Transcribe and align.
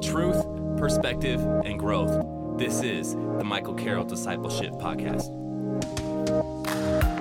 truth, 0.00 0.46
perspective, 0.76 1.40
and 1.64 1.78
growth. 1.78 2.26
This 2.58 2.82
is 2.82 3.14
the 3.14 3.44
Michael 3.44 3.74
Carroll 3.74 4.04
Discipleship 4.04 4.72
Podcast. 4.72 5.36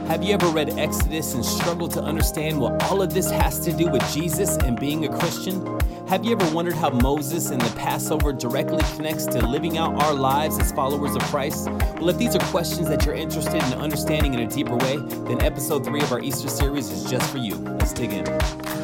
Have 0.07 0.23
you 0.23 0.33
ever 0.33 0.47
read 0.47 0.71
Exodus 0.71 1.35
and 1.35 1.45
struggled 1.45 1.91
to 1.91 2.01
understand 2.01 2.59
what 2.59 2.81
all 2.83 3.01
of 3.01 3.13
this 3.13 3.29
has 3.29 3.59
to 3.59 3.71
do 3.71 3.89
with 3.89 4.01
Jesus 4.11 4.57
and 4.57 4.79
being 4.79 5.05
a 5.05 5.19
Christian? 5.19 5.79
Have 6.07 6.25
you 6.25 6.31
ever 6.31 6.55
wondered 6.55 6.73
how 6.73 6.89
Moses 6.89 7.51
and 7.51 7.61
the 7.61 7.69
Passover 7.77 8.33
directly 8.33 8.81
connects 8.95 9.27
to 9.27 9.45
living 9.45 9.77
out 9.77 10.01
our 10.01 10.13
lives 10.13 10.57
as 10.57 10.71
followers 10.71 11.15
of 11.15 11.21
Christ? 11.23 11.69
Well, 11.99 12.09
if 12.09 12.17
these 12.17 12.35
are 12.35 12.39
questions 12.45 12.89
that 12.89 13.05
you're 13.05 13.13
interested 13.13 13.61
in 13.61 13.73
understanding 13.73 14.33
in 14.33 14.39
a 14.39 14.47
deeper 14.47 14.75
way, 14.77 14.97
then 14.97 15.41
episode 15.43 15.85
three 15.85 16.01
of 16.01 16.11
our 16.11 16.21
Easter 16.21 16.49
series 16.49 16.89
is 16.89 17.03
just 17.09 17.29
for 17.29 17.37
you. 17.37 17.55
Let's 17.55 17.93
dig 17.93 18.13
in. 18.13 18.78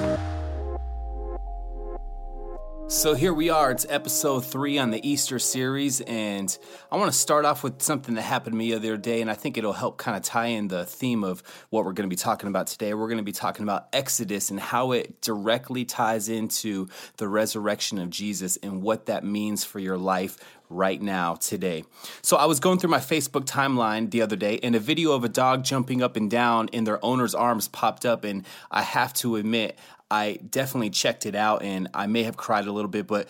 So 2.96 3.14
here 3.14 3.34
we 3.34 3.50
are. 3.50 3.72
It's 3.72 3.86
episode 3.90 4.46
three 4.46 4.78
on 4.78 4.90
the 4.90 5.06
Easter 5.08 5.38
series, 5.38 6.00
and 6.00 6.58
I 6.90 6.96
want 6.96 7.12
to 7.12 7.18
start 7.18 7.44
off 7.44 7.62
with 7.62 7.82
something 7.82 8.16
that 8.16 8.22
happened 8.22 8.54
to 8.54 8.58
me 8.58 8.70
the 8.70 8.78
other 8.78 8.96
day, 8.96 9.20
and 9.20 9.30
I 9.30 9.34
think 9.34 9.58
it'll 9.58 9.74
help 9.74 9.98
kind 9.98 10.16
of 10.16 10.24
tie 10.24 10.46
in 10.46 10.70
the 10.70 10.86
theme 10.86 11.22
of 11.26 11.44
what 11.72 11.84
we're 11.84 11.92
going 11.92 12.10
to 12.10 12.14
be 12.14 12.18
talking 12.18 12.48
about 12.48 12.68
today. 12.68 12.94
We're 12.94 13.10
going 13.10 13.18
to 13.18 13.24
be 13.24 13.34
talking 13.34 13.64
about 13.64 13.90
Exodus 13.92 14.50
and 14.50 14.62
how 14.62 14.94
it 14.94 15.20
directly 15.20 15.84
ties 15.84 16.30
into 16.30 16.88
the 17.18 17.28
resurrection 17.28 18.00
of 18.00 18.10
Jesus 18.10 18.58
and 18.64 18.82
what 18.82 19.08
that 19.08 19.26
means 19.26 19.66
for 19.66 19.80
your 19.80 19.98
life 19.98 20.38
right 20.70 21.02
now 21.02 21.36
today. 21.36 21.84
So 22.22 22.38
I 22.38 22.46
was 22.46 22.60
going 22.60 22.80
through 22.80 22.90
my 22.90 23.00
Facebook 23.00 23.46
timeline 23.46 24.10
the 24.10 24.22
other 24.22 24.36
day 24.36 24.60
and 24.64 24.74
a 24.74 24.80
video 24.80 25.12
of 25.12 25.24
a 25.24 25.30
dog 25.30 25.64
jumping 25.64 26.02
up 26.02 26.16
and 26.16 26.32
down 26.32 26.70
in 26.70 26.86
their 26.86 27.04
owner's 27.06 27.36
arms 27.36 27.68
popped 27.68 28.04
up 28.04 28.24
and 28.24 28.46
I 28.72 28.82
have 28.82 29.14
to 29.16 29.36
admit 29.36 29.78
I 30.16 30.40
definitely 30.50 30.92
checked 30.92 31.26
it 31.26 31.36
out 31.36 31.62
and 31.62 31.90
I 31.94 32.08
may 32.08 32.24
have 32.24 32.38
cried 32.38 32.68
a 32.68 32.72
little 32.72 32.90
bit, 32.90 33.06
but 33.06 33.28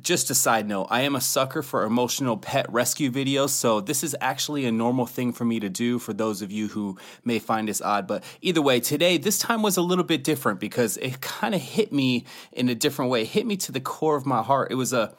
just 0.00 0.30
a 0.30 0.34
side 0.34 0.66
note, 0.66 0.86
I 0.90 1.02
am 1.02 1.14
a 1.14 1.20
sucker 1.20 1.62
for 1.62 1.84
emotional 1.84 2.36
pet 2.36 2.66
rescue 2.72 3.10
videos, 3.10 3.50
so 3.50 3.80
this 3.80 4.02
is 4.02 4.16
actually 4.20 4.64
a 4.64 4.72
normal 4.72 5.06
thing 5.06 5.32
for 5.32 5.44
me 5.44 5.60
to 5.60 5.68
do 5.68 5.98
for 5.98 6.12
those 6.12 6.42
of 6.42 6.50
you 6.50 6.68
who 6.68 6.96
may 7.24 7.38
find 7.38 7.68
this 7.68 7.80
odd. 7.82 8.06
But 8.06 8.24
either 8.40 8.62
way, 8.62 8.80
today, 8.80 9.18
this 9.18 9.38
time 9.38 9.62
was 9.62 9.76
a 9.76 9.82
little 9.82 10.04
bit 10.04 10.24
different 10.24 10.58
because 10.58 10.96
it 10.96 11.20
kind 11.20 11.54
of 11.54 11.60
hit 11.60 11.92
me 11.92 12.24
in 12.52 12.68
a 12.68 12.74
different 12.74 13.10
way, 13.10 13.22
it 13.22 13.28
hit 13.28 13.46
me 13.46 13.56
to 13.58 13.70
the 13.70 13.80
core 13.80 14.16
of 14.16 14.26
my 14.26 14.42
heart. 14.42 14.72
It 14.72 14.76
was 14.76 14.92
a 14.92 15.14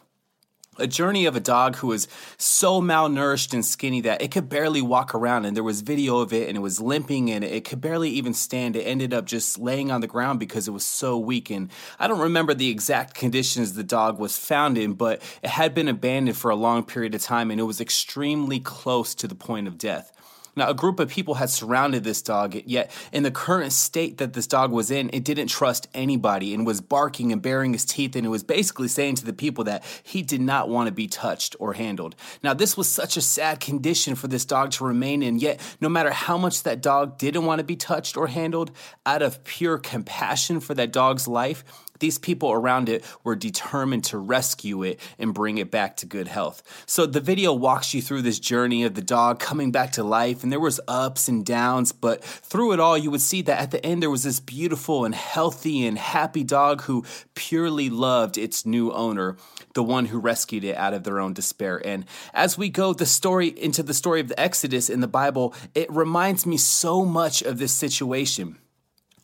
a 0.77 0.87
journey 0.87 1.25
of 1.25 1.35
a 1.35 1.39
dog 1.39 1.77
who 1.77 1.87
was 1.87 2.07
so 2.37 2.81
malnourished 2.81 3.53
and 3.53 3.65
skinny 3.65 4.01
that 4.01 4.21
it 4.21 4.31
could 4.31 4.49
barely 4.49 4.81
walk 4.81 5.15
around 5.15 5.45
and 5.45 5.55
there 5.55 5.63
was 5.63 5.81
video 5.81 6.19
of 6.19 6.33
it 6.33 6.47
and 6.47 6.57
it 6.57 6.61
was 6.61 6.79
limping 6.79 7.31
and 7.31 7.43
it 7.43 7.65
could 7.65 7.81
barely 7.81 8.09
even 8.09 8.33
stand. 8.33 8.75
It 8.75 8.83
ended 8.83 9.13
up 9.13 9.25
just 9.25 9.59
laying 9.59 9.91
on 9.91 10.01
the 10.01 10.07
ground 10.07 10.39
because 10.39 10.67
it 10.67 10.71
was 10.71 10.85
so 10.85 11.17
weak 11.17 11.49
and 11.49 11.69
i 11.99 12.07
don't 12.07 12.19
remember 12.19 12.53
the 12.53 12.69
exact 12.69 13.13
conditions 13.13 13.73
the 13.73 13.83
dog 13.83 14.19
was 14.19 14.37
found 14.37 14.77
in 14.77 14.93
but 14.93 15.21
it 15.41 15.49
had 15.49 15.73
been 15.73 15.87
abandoned 15.87 16.37
for 16.37 16.51
a 16.51 16.55
long 16.55 16.83
period 16.83 17.15
of 17.15 17.21
time 17.21 17.49
and 17.49 17.59
it 17.59 17.63
was 17.63 17.81
extremely 17.81 18.59
close 18.59 19.15
to 19.15 19.27
the 19.27 19.35
point 19.35 19.67
of 19.67 19.77
death 19.77 20.11
now, 20.55 20.69
a 20.69 20.73
group 20.73 20.99
of 20.99 21.09
people 21.09 21.35
had 21.35 21.49
surrounded 21.49 22.03
this 22.03 22.21
dog, 22.21 22.55
yet 22.65 22.91
in 23.11 23.23
the 23.23 23.31
current 23.31 23.73
state 23.73 24.19
that 24.19 24.33
this 24.33 24.45
dog 24.45 24.71
was 24.71 24.91
in, 24.91 25.09
it 25.11 25.23
didn't 25.23 25.47
trust 25.47 25.87
anybody 25.93 26.53
and 26.53 26.65
was 26.65 26.79
barking 26.79 27.31
and 27.31 27.41
baring 27.41 27.73
his 27.73 27.85
teeth, 27.85 28.15
and 28.15 28.25
it 28.25 28.29
was 28.29 28.43
basically 28.43 28.87
saying 28.87 29.15
to 29.15 29.25
the 29.25 29.33
people 29.33 29.63
that 29.63 29.83
he 30.03 30.21
did 30.21 30.41
not 30.41 30.69
want 30.69 30.87
to 30.87 30.93
be 30.93 31.07
touched 31.07 31.55
or 31.59 31.73
handled. 31.73 32.15
Now, 32.43 32.53
this 32.53 32.77
was 32.77 32.87
such 32.87 33.17
a 33.17 33.21
sad 33.21 33.59
condition 33.59 34.13
for 34.13 34.27
this 34.27 34.45
dog 34.45 34.71
to 34.71 34.85
remain 34.85 35.23
in, 35.23 35.39
yet 35.39 35.59
no 35.81 35.89
matter 35.89 36.11
how 36.11 36.37
much 36.37 36.63
that 36.63 36.81
dog 36.81 37.17
didn't 37.17 37.45
want 37.45 37.59
to 37.59 37.65
be 37.65 37.75
touched 37.75 38.15
or 38.15 38.27
handled, 38.27 38.71
out 39.05 39.23
of 39.23 39.43
pure 39.43 39.79
compassion 39.79 40.59
for 40.59 40.75
that 40.75 40.93
dog's 40.93 41.27
life, 41.27 41.63
these 42.03 42.19
people 42.19 42.51
around 42.51 42.89
it 42.89 43.01
were 43.23 43.33
determined 43.33 44.03
to 44.03 44.17
rescue 44.17 44.83
it 44.83 44.99
and 45.17 45.33
bring 45.33 45.57
it 45.57 45.71
back 45.71 45.95
to 45.95 46.05
good 46.05 46.27
health. 46.27 46.61
So 46.85 47.05
the 47.05 47.21
video 47.21 47.53
walks 47.53 47.93
you 47.93 48.01
through 48.01 48.23
this 48.23 48.39
journey 48.39 48.83
of 48.83 48.95
the 48.95 49.01
dog 49.01 49.39
coming 49.39 49.71
back 49.71 49.93
to 49.93 50.03
life 50.03 50.43
and 50.43 50.51
there 50.51 50.59
was 50.59 50.81
ups 50.85 51.29
and 51.29 51.45
downs, 51.45 51.93
but 51.93 52.21
through 52.21 52.73
it 52.73 52.81
all 52.81 52.97
you 52.97 53.09
would 53.09 53.21
see 53.21 53.41
that 53.43 53.57
at 53.57 53.71
the 53.71 53.83
end 53.85 54.03
there 54.03 54.09
was 54.09 54.23
this 54.23 54.41
beautiful 54.41 55.05
and 55.05 55.15
healthy 55.15 55.87
and 55.87 55.97
happy 55.97 56.43
dog 56.43 56.81
who 56.81 57.05
purely 57.35 57.89
loved 57.89 58.37
its 58.37 58.65
new 58.65 58.91
owner, 58.91 59.37
the 59.73 59.81
one 59.81 60.07
who 60.07 60.19
rescued 60.19 60.65
it 60.65 60.75
out 60.75 60.93
of 60.93 61.05
their 61.05 61.21
own 61.21 61.31
despair. 61.31 61.81
And 61.85 62.03
as 62.33 62.57
we 62.57 62.67
go 62.67 62.91
the 62.91 63.05
story 63.05 63.47
into 63.47 63.81
the 63.81 63.93
story 63.93 64.19
of 64.19 64.27
the 64.27 64.37
Exodus 64.37 64.89
in 64.89 64.99
the 64.99 65.07
Bible, 65.07 65.55
it 65.73 65.89
reminds 65.89 66.45
me 66.45 66.57
so 66.57 67.05
much 67.05 67.41
of 67.41 67.59
this 67.59 67.71
situation 67.71 68.57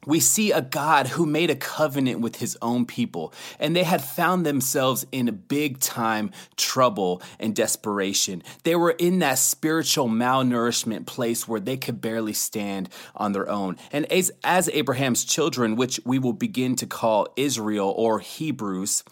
we 0.06 0.20
see 0.20 0.52
a 0.52 0.62
God 0.62 1.08
who 1.08 1.26
made 1.26 1.50
a 1.50 1.56
covenant 1.56 2.22
with 2.22 2.38
his 2.38 2.58
own 2.62 2.86
people, 2.86 3.34
and 3.60 3.76
they 3.76 3.84
had 3.84 4.04
found 4.04 4.46
themselves 4.46 5.06
in 5.12 5.44
big 5.48 5.80
time 5.80 6.32
trouble 6.56 7.22
and 7.40 7.56
desperation. 7.56 8.42
They 8.64 8.76
were 8.76 8.92
in 8.92 9.20
that 9.20 9.40
spiritual 9.40 10.08
malnourishment 10.08 11.06
place 11.06 11.48
where 11.48 11.60
they 11.60 11.78
could 11.78 12.02
barely 12.02 12.34
stand 12.34 12.90
on 13.16 13.34
their 13.34 13.50
own. 13.50 13.78
And 13.92 14.06
as, 14.12 14.32
as 14.44 14.70
Abraham's 14.70 15.26
children, 15.26 15.76
which 15.76 16.00
we 16.06 16.18
will 16.18 16.34
begin 16.34 16.76
to 16.78 16.88
call 16.88 17.28
Israel 17.36 17.94
or 17.96 18.20
Hebrews, 18.20 19.04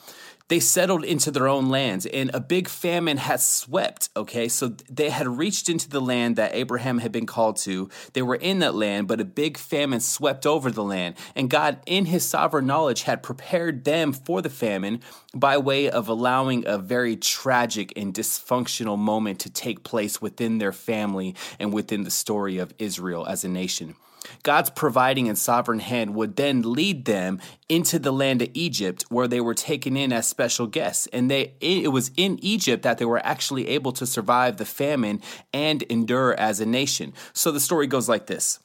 they 0.47 0.59
settled 0.59 1.03
into 1.03 1.31
their 1.31 1.47
own 1.47 1.69
lands 1.69 2.06
and 2.06 2.31
a 2.34 2.40
big 2.40 2.68
famine 2.68 3.18
had 3.18 3.41
swept 3.41 4.09
okay? 4.16 4.47
So 4.47 4.75
they 4.90 5.09
had 5.09 5.28
reached 5.28 5.69
into 5.69 5.90
the 5.90 6.02
land 6.02 6.35
that 6.35 6.56
abraham 6.56 7.00
had 7.00 7.12
been 7.12 7.25
called 7.25 7.58
to. 7.58 7.90
They 8.13 8.22
were 8.22 8.35
in 8.35 8.59
that 8.59 8.75
land 8.75 9.08
but 9.08 9.22
a 9.22 9.25
big 9.25 9.58
famine 9.58 10.00
swept 10.00 10.46
over 10.46 10.72
the 10.72 10.84
land. 10.84 11.16
And 11.35 11.50
god 11.50 11.80
in 11.85 12.06
his 12.06 12.25
sovereign 12.25 12.66
knowledge 12.66 13.03
had 13.03 13.24
prepared 13.24 13.85
them 13.85 14.13
for 14.13 14.41
the 14.41 14.50
famine 14.50 15.02
by 15.34 15.58
way 15.58 15.90
of 15.90 16.08
allowing 16.08 16.66
a 16.66 16.78
very 16.78 17.16
tragic 17.16 17.94
and 17.96 18.14
dysfunctional 18.14 18.97
moment 18.97 19.40
to 19.41 19.50
take 19.50 19.84
place 19.84 20.22
within 20.22 20.58
their 20.58 20.72
family 20.72 21.35
and 21.59 21.74
within 21.74 22.03
the 22.03 22.12
story 22.12 22.58
of 22.58 22.74
israel 22.79 23.25
as 23.25 23.44
a 23.44 23.50
nation 23.50 23.96
God's 24.44 24.70
providing 24.70 25.28
and 25.28 25.38
sovereign 25.38 25.80
hand 25.80 26.16
would 26.16 26.36
then 26.36 26.74
lead 26.74 27.06
them 27.06 27.40
into 27.70 28.00
the 28.00 28.12
land 28.12 28.42
of 28.42 28.50
Egypt 28.54 29.06
where 29.10 29.28
they 29.28 29.42
were 29.42 29.54
taken 29.54 29.98
in 29.98 30.14
as 30.14 30.28
special 30.28 30.68
guests. 30.68 31.08
And 31.14 31.30
they 31.30 31.54
it 31.60 31.92
was 31.92 32.12
in 32.18 32.40
Egypt 32.42 32.84
that 32.84 32.98
they 32.98 33.06
were 33.06 33.26
actually 33.26 33.68
able 33.68 33.92
to 33.94 34.06
survive 34.06 34.58
the 34.58 34.66
famine 34.66 35.22
and 35.54 35.84
endure 35.84 36.34
as 36.40 36.60
a 36.60 36.66
nation. 36.66 37.14
So 37.34 37.52
the 37.52 37.60
story 37.60 37.88
goes 37.88 38.10
like 38.10 38.28
this. 38.28 38.60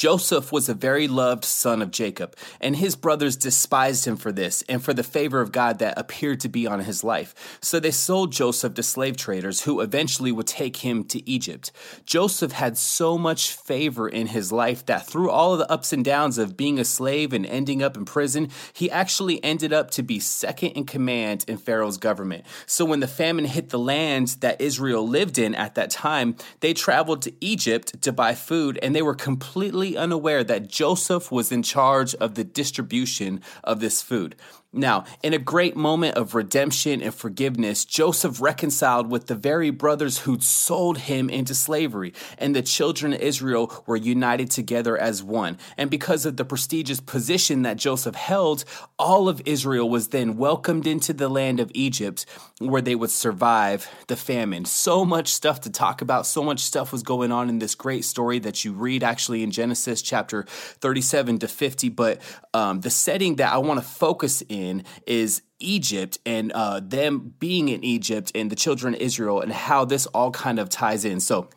Joseph 0.00 0.50
was 0.50 0.66
a 0.66 0.72
very 0.72 1.06
loved 1.06 1.44
son 1.44 1.82
of 1.82 1.90
Jacob, 1.90 2.34
and 2.58 2.74
his 2.74 2.96
brothers 2.96 3.36
despised 3.36 4.06
him 4.06 4.16
for 4.16 4.32
this 4.32 4.64
and 4.66 4.82
for 4.82 4.94
the 4.94 5.02
favor 5.02 5.42
of 5.42 5.52
God 5.52 5.78
that 5.80 5.98
appeared 5.98 6.40
to 6.40 6.48
be 6.48 6.66
on 6.66 6.80
his 6.80 7.04
life. 7.04 7.58
So 7.60 7.78
they 7.78 7.90
sold 7.90 8.32
Joseph 8.32 8.72
to 8.72 8.82
slave 8.82 9.18
traders 9.18 9.64
who 9.64 9.82
eventually 9.82 10.32
would 10.32 10.46
take 10.46 10.78
him 10.78 11.04
to 11.04 11.28
Egypt. 11.28 11.70
Joseph 12.06 12.52
had 12.52 12.78
so 12.78 13.18
much 13.18 13.52
favor 13.52 14.08
in 14.08 14.28
his 14.28 14.50
life 14.50 14.86
that 14.86 15.06
through 15.06 15.28
all 15.28 15.52
of 15.52 15.58
the 15.58 15.70
ups 15.70 15.92
and 15.92 16.02
downs 16.02 16.38
of 16.38 16.56
being 16.56 16.78
a 16.78 16.84
slave 16.86 17.34
and 17.34 17.44
ending 17.44 17.82
up 17.82 17.94
in 17.94 18.06
prison, 18.06 18.48
he 18.72 18.90
actually 18.90 19.44
ended 19.44 19.74
up 19.74 19.90
to 19.90 20.02
be 20.02 20.18
second 20.18 20.70
in 20.70 20.86
command 20.86 21.44
in 21.46 21.58
Pharaoh's 21.58 21.98
government. 21.98 22.46
So 22.64 22.86
when 22.86 23.00
the 23.00 23.06
famine 23.06 23.44
hit 23.44 23.68
the 23.68 23.78
land 23.78 24.38
that 24.40 24.62
Israel 24.62 25.06
lived 25.06 25.36
in 25.36 25.54
at 25.54 25.74
that 25.74 25.90
time, 25.90 26.36
they 26.60 26.72
traveled 26.72 27.20
to 27.20 27.34
Egypt 27.42 28.00
to 28.00 28.12
buy 28.12 28.34
food 28.34 28.78
and 28.82 28.96
they 28.96 29.02
were 29.02 29.14
completely 29.14 29.89
unaware 29.96 30.44
that 30.44 30.68
Joseph 30.68 31.30
was 31.30 31.52
in 31.52 31.62
charge 31.62 32.14
of 32.16 32.34
the 32.34 32.44
distribution 32.44 33.40
of 33.64 33.80
this 33.80 34.02
food. 34.02 34.36
Now, 34.72 35.02
in 35.20 35.34
a 35.34 35.38
great 35.38 35.74
moment 35.74 36.16
of 36.16 36.36
redemption 36.36 37.02
and 37.02 37.12
forgiveness, 37.12 37.84
Joseph 37.84 38.40
reconciled 38.40 39.10
with 39.10 39.26
the 39.26 39.34
very 39.34 39.70
brothers 39.70 40.18
who'd 40.18 40.44
sold 40.44 40.96
him 40.98 41.28
into 41.28 41.56
slavery, 41.56 42.14
and 42.38 42.54
the 42.54 42.62
children 42.62 43.12
of 43.12 43.20
Israel 43.20 43.82
were 43.84 43.96
united 43.96 44.48
together 44.48 44.96
as 44.96 45.24
one. 45.24 45.58
And 45.76 45.90
because 45.90 46.24
of 46.24 46.36
the 46.36 46.44
prestigious 46.44 47.00
position 47.00 47.62
that 47.62 47.78
Joseph 47.78 48.14
held, 48.14 48.64
all 48.96 49.28
of 49.28 49.42
Israel 49.44 49.90
was 49.90 50.08
then 50.08 50.36
welcomed 50.36 50.86
into 50.86 51.12
the 51.12 51.28
land 51.28 51.58
of 51.58 51.72
Egypt 51.74 52.24
where 52.60 52.82
they 52.82 52.94
would 52.94 53.10
survive 53.10 53.88
the 54.06 54.14
famine. 54.14 54.66
So 54.66 55.04
much 55.04 55.32
stuff 55.32 55.62
to 55.62 55.70
talk 55.70 56.00
about, 56.00 56.26
so 56.26 56.44
much 56.44 56.60
stuff 56.60 56.92
was 56.92 57.02
going 57.02 57.32
on 57.32 57.48
in 57.48 57.58
this 57.58 57.74
great 57.74 58.04
story 58.04 58.38
that 58.40 58.64
you 58.64 58.72
read 58.72 59.02
actually 59.02 59.42
in 59.42 59.50
Genesis 59.50 60.00
chapter 60.00 60.44
37 60.44 61.40
to 61.40 61.48
50. 61.48 61.88
But 61.88 62.20
um, 62.54 62.82
the 62.82 62.90
setting 62.90 63.36
that 63.36 63.52
I 63.52 63.58
want 63.58 63.80
to 63.80 63.86
focus 63.86 64.44
in 64.48 64.59
in 64.60 64.84
is 65.06 65.42
Egypt 65.58 66.18
and 66.24 66.52
uh, 66.52 66.80
them 66.80 67.34
being 67.38 67.68
in 67.68 67.82
Egypt 67.84 68.32
and 68.34 68.50
the 68.50 68.56
children 68.56 68.94
of 68.94 69.00
Israel 69.00 69.40
and 69.40 69.52
how 69.52 69.84
this 69.84 70.06
all 70.06 70.30
kind 70.30 70.58
of 70.58 70.68
ties 70.68 71.04
in. 71.04 71.20
So 71.20 71.48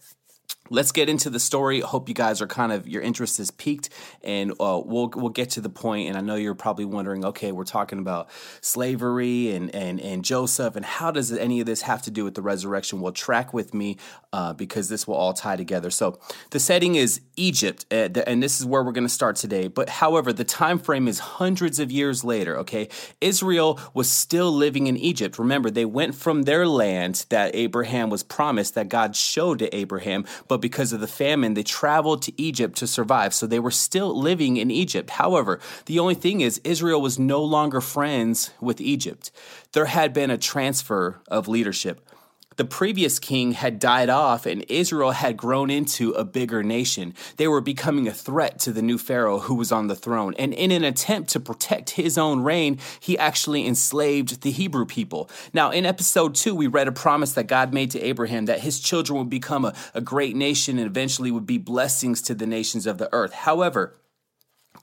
let's 0.73 0.91
get 0.91 1.07
into 1.07 1.29
the 1.29 1.39
story. 1.39 1.81
Hope 1.81 2.09
you 2.09 2.15
guys 2.15 2.41
are 2.41 2.47
kind 2.47 2.71
of 2.71 2.87
your 2.87 3.03
interest 3.03 3.39
is 3.39 3.51
peaked, 3.51 3.89
and 4.23 4.51
uh, 4.53 4.81
we'll 4.83 5.11
we'll 5.15 5.29
get 5.29 5.51
to 5.51 5.61
the 5.61 5.69
point. 5.69 6.09
And 6.09 6.17
I 6.17 6.21
know 6.21 6.35
you're 6.35 6.55
probably 6.55 6.85
wondering, 6.85 7.23
okay, 7.23 7.51
we're 7.51 7.63
talking 7.63 7.99
about 7.99 8.29
slavery 8.59 9.51
and 9.51 9.73
and 9.73 10.01
and 10.01 10.25
Joseph, 10.25 10.75
and 10.75 10.83
how 10.83 11.11
does 11.11 11.31
any 11.31 11.59
of 11.59 11.67
this 11.67 11.83
have 11.83 12.01
to 12.01 12.11
do 12.11 12.23
with 12.23 12.33
the 12.33 12.41
resurrection? 12.41 12.99
Well, 13.01 13.13
track 13.13 13.53
with 13.53 13.73
me 13.73 13.97
uh, 14.33 14.53
because 14.53 14.89
this 14.89 15.07
will 15.07 15.15
all 15.15 15.33
tie 15.33 15.55
together. 15.55 15.91
So 15.91 16.19
the 16.49 16.59
setting 16.59 16.95
is 16.95 17.21
Egypt, 17.35 17.85
uh, 17.91 18.09
and 18.25 18.41
this 18.41 18.59
is 18.59 18.65
where 18.65 18.83
we're 18.83 18.91
going 18.91 19.07
to 19.07 19.13
start 19.13 19.35
today. 19.35 19.67
But 19.67 19.89
however, 19.89 20.33
the 20.33 20.43
time 20.43 20.79
frame 20.79 21.07
is 21.07 21.19
hundreds 21.19 21.79
of 21.79 21.91
years 21.91 22.23
later. 22.23 22.57
Okay, 22.57 22.89
Israel 23.21 23.79
was 23.93 24.09
still 24.09 24.51
living 24.51 24.87
in 24.87 24.97
Egypt. 24.97 25.37
Remember, 25.37 25.69
they 25.69 25.85
went 25.85 26.15
from 26.15 26.43
their 26.43 26.67
land 26.67 27.27
that 27.29 27.55
Abraham 27.55 28.09
was 28.09 28.23
promised 28.23 28.73
that 28.73 28.89
God 28.89 29.15
showed 29.15 29.59
to 29.59 29.75
Abraham, 29.75 30.25
but 30.47 30.62
because 30.63 30.93
of 30.93 31.01
the 31.01 31.07
famine, 31.07 31.55
they 31.55 31.61
traveled 31.61 32.21
to 32.21 32.41
Egypt 32.41 32.77
to 32.77 32.87
survive. 32.87 33.33
So 33.33 33.45
they 33.45 33.59
were 33.59 33.69
still 33.69 34.17
living 34.17 34.55
in 34.55 34.71
Egypt. 34.71 35.09
However, 35.09 35.59
the 35.87 35.99
only 35.99 36.15
thing 36.15 36.39
is, 36.39 36.61
Israel 36.63 37.01
was 37.01 37.19
no 37.19 37.43
longer 37.43 37.81
friends 37.81 38.51
with 38.61 38.79
Egypt. 38.79 39.29
There 39.73 39.87
had 39.87 40.13
been 40.13 40.31
a 40.31 40.37
transfer 40.37 41.21
of 41.27 41.49
leadership 41.49 42.09
the 42.55 42.65
previous 42.65 43.19
king 43.19 43.53
had 43.53 43.79
died 43.79 44.09
off 44.09 44.45
and 44.45 44.65
Israel 44.69 45.11
had 45.11 45.37
grown 45.37 45.69
into 45.69 46.11
a 46.11 46.23
bigger 46.23 46.63
nation. 46.63 47.13
They 47.37 47.47
were 47.47 47.61
becoming 47.61 48.07
a 48.07 48.13
threat 48.13 48.59
to 48.59 48.71
the 48.71 48.81
new 48.81 48.97
Pharaoh 48.97 49.39
who 49.39 49.55
was 49.55 49.71
on 49.71 49.87
the 49.87 49.95
throne. 49.95 50.33
And 50.37 50.53
in 50.53 50.71
an 50.71 50.83
attempt 50.83 51.29
to 51.31 51.39
protect 51.39 51.91
his 51.91 52.17
own 52.17 52.41
reign, 52.41 52.79
he 52.99 53.17
actually 53.17 53.65
enslaved 53.65 54.41
the 54.41 54.51
Hebrew 54.51 54.85
people. 54.85 55.29
Now, 55.53 55.71
in 55.71 55.85
episode 55.85 56.35
two, 56.35 56.55
we 56.55 56.67
read 56.67 56.87
a 56.87 56.91
promise 56.91 57.33
that 57.33 57.47
God 57.47 57.73
made 57.73 57.91
to 57.91 58.01
Abraham 58.01 58.45
that 58.45 58.61
his 58.61 58.79
children 58.79 59.19
would 59.19 59.29
become 59.29 59.65
a, 59.65 59.73
a 59.93 60.01
great 60.01 60.35
nation 60.35 60.77
and 60.77 60.87
eventually 60.87 61.31
would 61.31 61.45
be 61.45 61.57
blessings 61.57 62.21
to 62.23 62.35
the 62.35 62.47
nations 62.47 62.85
of 62.85 62.97
the 62.97 63.09
earth. 63.13 63.33
However, 63.33 63.95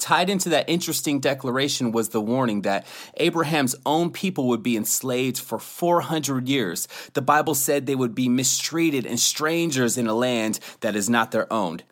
Tied 0.00 0.31
into 0.31 0.49
that 0.49 0.69
interesting 0.69 1.20
declaration 1.20 1.93
was 1.93 2.08
the 2.08 2.23
warning 2.23 2.62
that 2.62 2.87
Abraham's 3.19 3.76
own 3.85 4.11
people 4.11 4.49
would 4.49 4.62
be 4.62 4.75
enslaved 4.75 5.38
for 5.38 5.58
400 5.58 6.49
years. 6.49 6.88
The 7.12 7.20
Bible 7.20 7.55
said 7.55 7.85
they 7.85 7.94
would 7.94 8.14
be 8.14 8.29
mistreated 8.29 9.05
and 9.05 9.20
strangers 9.20 9.99
in 9.99 10.06
a 10.06 10.14
land 10.14 10.58
that 10.81 10.97
is 10.97 11.11
not 11.11 11.32
their 11.32 11.52
own. 11.52 11.82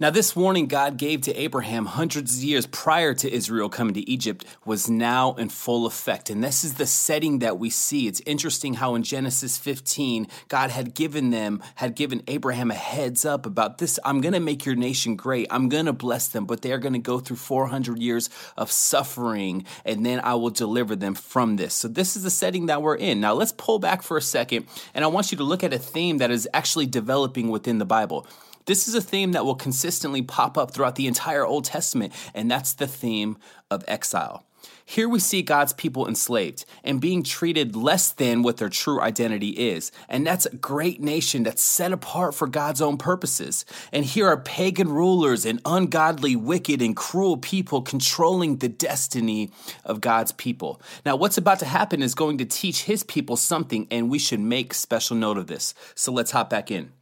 Now, 0.00 0.10
this 0.10 0.36
warning 0.36 0.68
God 0.68 0.96
gave 0.96 1.22
to 1.22 1.34
Abraham 1.34 1.84
hundreds 1.84 2.38
of 2.38 2.44
years 2.44 2.66
prior 2.66 3.14
to 3.14 3.32
Israel 3.32 3.68
coming 3.68 3.94
to 3.94 4.08
Egypt 4.08 4.44
was 4.64 4.88
now 4.88 5.34
in 5.34 5.48
full 5.48 5.86
effect. 5.86 6.30
And 6.30 6.42
this 6.42 6.62
is 6.62 6.74
the 6.74 6.86
setting 6.86 7.40
that 7.40 7.58
we 7.58 7.68
see. 7.68 8.06
It's 8.06 8.20
interesting 8.24 8.74
how 8.74 8.94
in 8.94 9.02
Genesis 9.02 9.58
15, 9.58 10.28
God 10.46 10.70
had 10.70 10.94
given 10.94 11.30
them, 11.30 11.60
had 11.74 11.96
given 11.96 12.22
Abraham 12.28 12.70
a 12.70 12.74
heads 12.74 13.24
up 13.24 13.44
about 13.44 13.78
this. 13.78 13.98
I'm 14.04 14.20
going 14.20 14.34
to 14.34 14.40
make 14.40 14.64
your 14.64 14.76
nation 14.76 15.16
great. 15.16 15.48
I'm 15.50 15.68
going 15.68 15.86
to 15.86 15.92
bless 15.92 16.28
them, 16.28 16.46
but 16.46 16.62
they 16.62 16.70
are 16.70 16.78
going 16.78 16.92
to 16.92 17.00
go 17.00 17.18
through 17.18 17.38
400 17.38 17.98
years 17.98 18.30
of 18.56 18.70
suffering, 18.70 19.66
and 19.84 20.06
then 20.06 20.20
I 20.20 20.36
will 20.36 20.50
deliver 20.50 20.94
them 20.94 21.16
from 21.16 21.56
this. 21.56 21.74
So, 21.74 21.88
this 21.88 22.14
is 22.14 22.22
the 22.22 22.30
setting 22.30 22.66
that 22.66 22.82
we're 22.82 22.94
in. 22.94 23.18
Now, 23.18 23.34
let's 23.34 23.50
pull 23.50 23.80
back 23.80 24.02
for 24.02 24.16
a 24.16 24.22
second, 24.22 24.66
and 24.94 25.04
I 25.04 25.08
want 25.08 25.32
you 25.32 25.38
to 25.38 25.44
look 25.44 25.64
at 25.64 25.72
a 25.72 25.78
theme 25.78 26.18
that 26.18 26.30
is 26.30 26.48
actually 26.54 26.86
developing 26.86 27.48
within 27.48 27.78
the 27.78 27.84
Bible. 27.84 28.28
This 28.68 28.86
is 28.86 28.94
a 28.94 29.00
theme 29.00 29.32
that 29.32 29.46
will 29.46 29.54
consistently 29.54 30.20
pop 30.20 30.58
up 30.58 30.72
throughout 30.72 30.96
the 30.96 31.06
entire 31.06 31.46
Old 31.46 31.64
Testament, 31.64 32.12
and 32.34 32.50
that's 32.50 32.74
the 32.74 32.86
theme 32.86 33.38
of 33.70 33.82
exile. 33.88 34.44
Here 34.84 35.08
we 35.08 35.20
see 35.20 35.40
God's 35.40 35.72
people 35.72 36.06
enslaved 36.06 36.66
and 36.84 37.00
being 37.00 37.22
treated 37.22 37.74
less 37.74 38.12
than 38.12 38.42
what 38.42 38.58
their 38.58 38.68
true 38.68 39.00
identity 39.00 39.48
is. 39.70 39.90
And 40.06 40.26
that's 40.26 40.44
a 40.44 40.54
great 40.54 41.00
nation 41.00 41.44
that's 41.44 41.62
set 41.62 41.92
apart 41.92 42.34
for 42.34 42.46
God's 42.46 42.82
own 42.82 42.98
purposes. 42.98 43.64
And 43.90 44.04
here 44.04 44.28
are 44.28 44.36
pagan 44.36 44.90
rulers 44.90 45.46
and 45.46 45.62
ungodly, 45.64 46.36
wicked, 46.36 46.82
and 46.82 46.94
cruel 46.94 47.38
people 47.38 47.80
controlling 47.80 48.58
the 48.58 48.68
destiny 48.68 49.50
of 49.82 50.02
God's 50.02 50.32
people. 50.32 50.78
Now, 51.06 51.16
what's 51.16 51.38
about 51.38 51.60
to 51.60 51.66
happen 51.66 52.02
is 52.02 52.14
going 52.14 52.36
to 52.36 52.44
teach 52.44 52.82
his 52.82 53.02
people 53.02 53.36
something, 53.36 53.86
and 53.90 54.10
we 54.10 54.18
should 54.18 54.40
make 54.40 54.74
special 54.74 55.16
note 55.16 55.38
of 55.38 55.46
this. 55.46 55.72
So 55.94 56.12
let's 56.12 56.32
hop 56.32 56.50
back 56.50 56.70
in. 56.70 56.92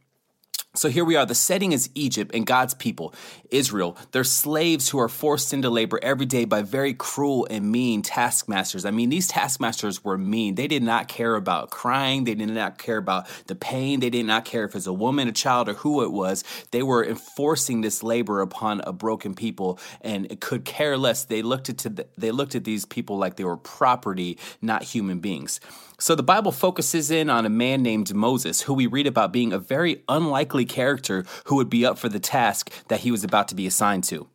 So 0.77 0.89
here 0.89 1.03
we 1.03 1.15
are. 1.15 1.25
The 1.25 1.33
setting 1.33 1.71
is 1.71 1.89
Egypt 1.95 2.35
and 2.35 2.45
God's 2.45 2.75
people, 2.75 3.11
Israel. 3.49 3.97
They're 4.11 4.23
slaves 4.23 4.89
who 4.89 4.99
are 4.99 5.09
forced 5.09 5.51
into 5.51 5.71
labor 5.71 5.99
every 6.03 6.27
day 6.27 6.45
by 6.45 6.61
very 6.61 6.93
cruel 6.93 7.47
and 7.49 7.71
mean 7.71 8.03
taskmasters. 8.03 8.85
I 8.85 8.91
mean, 8.91 9.09
these 9.09 9.27
taskmasters 9.27 10.03
were 10.03 10.19
mean. 10.19 10.53
They 10.53 10.67
did 10.67 10.83
not 10.83 11.07
care 11.07 11.33
about 11.33 11.71
crying. 11.71 12.25
They 12.25 12.35
did 12.35 12.49
not 12.49 12.77
care 12.77 12.97
about 12.97 13.27
the 13.47 13.55
pain. 13.55 14.01
They 14.01 14.11
did 14.11 14.27
not 14.27 14.45
care 14.45 14.65
if 14.65 14.75
it's 14.75 14.85
a 14.85 14.93
woman, 14.93 15.27
a 15.27 15.31
child, 15.31 15.67
or 15.67 15.73
who 15.73 16.03
it 16.03 16.11
was. 16.11 16.43
They 16.69 16.83
were 16.83 17.03
enforcing 17.03 17.81
this 17.81 18.03
labor 18.03 18.41
upon 18.41 18.81
a 18.81 18.93
broken 18.93 19.33
people 19.33 19.79
and 20.01 20.39
could 20.39 20.63
care 20.63 20.95
less. 20.95 21.25
They 21.25 21.41
looked 21.41 21.69
at 21.69 21.79
the, 21.79 22.05
they 22.19 22.29
looked 22.29 22.53
at 22.53 22.65
these 22.65 22.85
people 22.85 23.17
like 23.17 23.35
they 23.37 23.45
were 23.45 23.57
property, 23.57 24.37
not 24.61 24.83
human 24.83 25.21
beings. 25.21 25.59
So 25.99 26.13
the 26.13 26.21
Bible 26.21 26.51
focuses 26.51 27.09
in 27.09 27.27
on 27.27 27.47
a 27.47 27.49
man 27.49 27.81
named 27.81 28.13
Moses, 28.13 28.61
who 28.61 28.75
we 28.75 28.85
read 28.85 29.07
about 29.07 29.33
being 29.33 29.51
a 29.51 29.57
very 29.57 30.03
unlikely 30.07 30.66
character 30.67 31.25
who 31.45 31.55
would 31.55 31.69
be 31.69 31.85
up 31.85 31.97
for 31.97 32.09
the 32.09 32.19
task 32.19 32.71
that 32.89 33.01
he 33.01 33.11
was 33.11 33.23
about 33.23 33.47
to 33.47 33.55
be 33.55 33.65
assigned 33.65 34.03
to. 34.05 34.27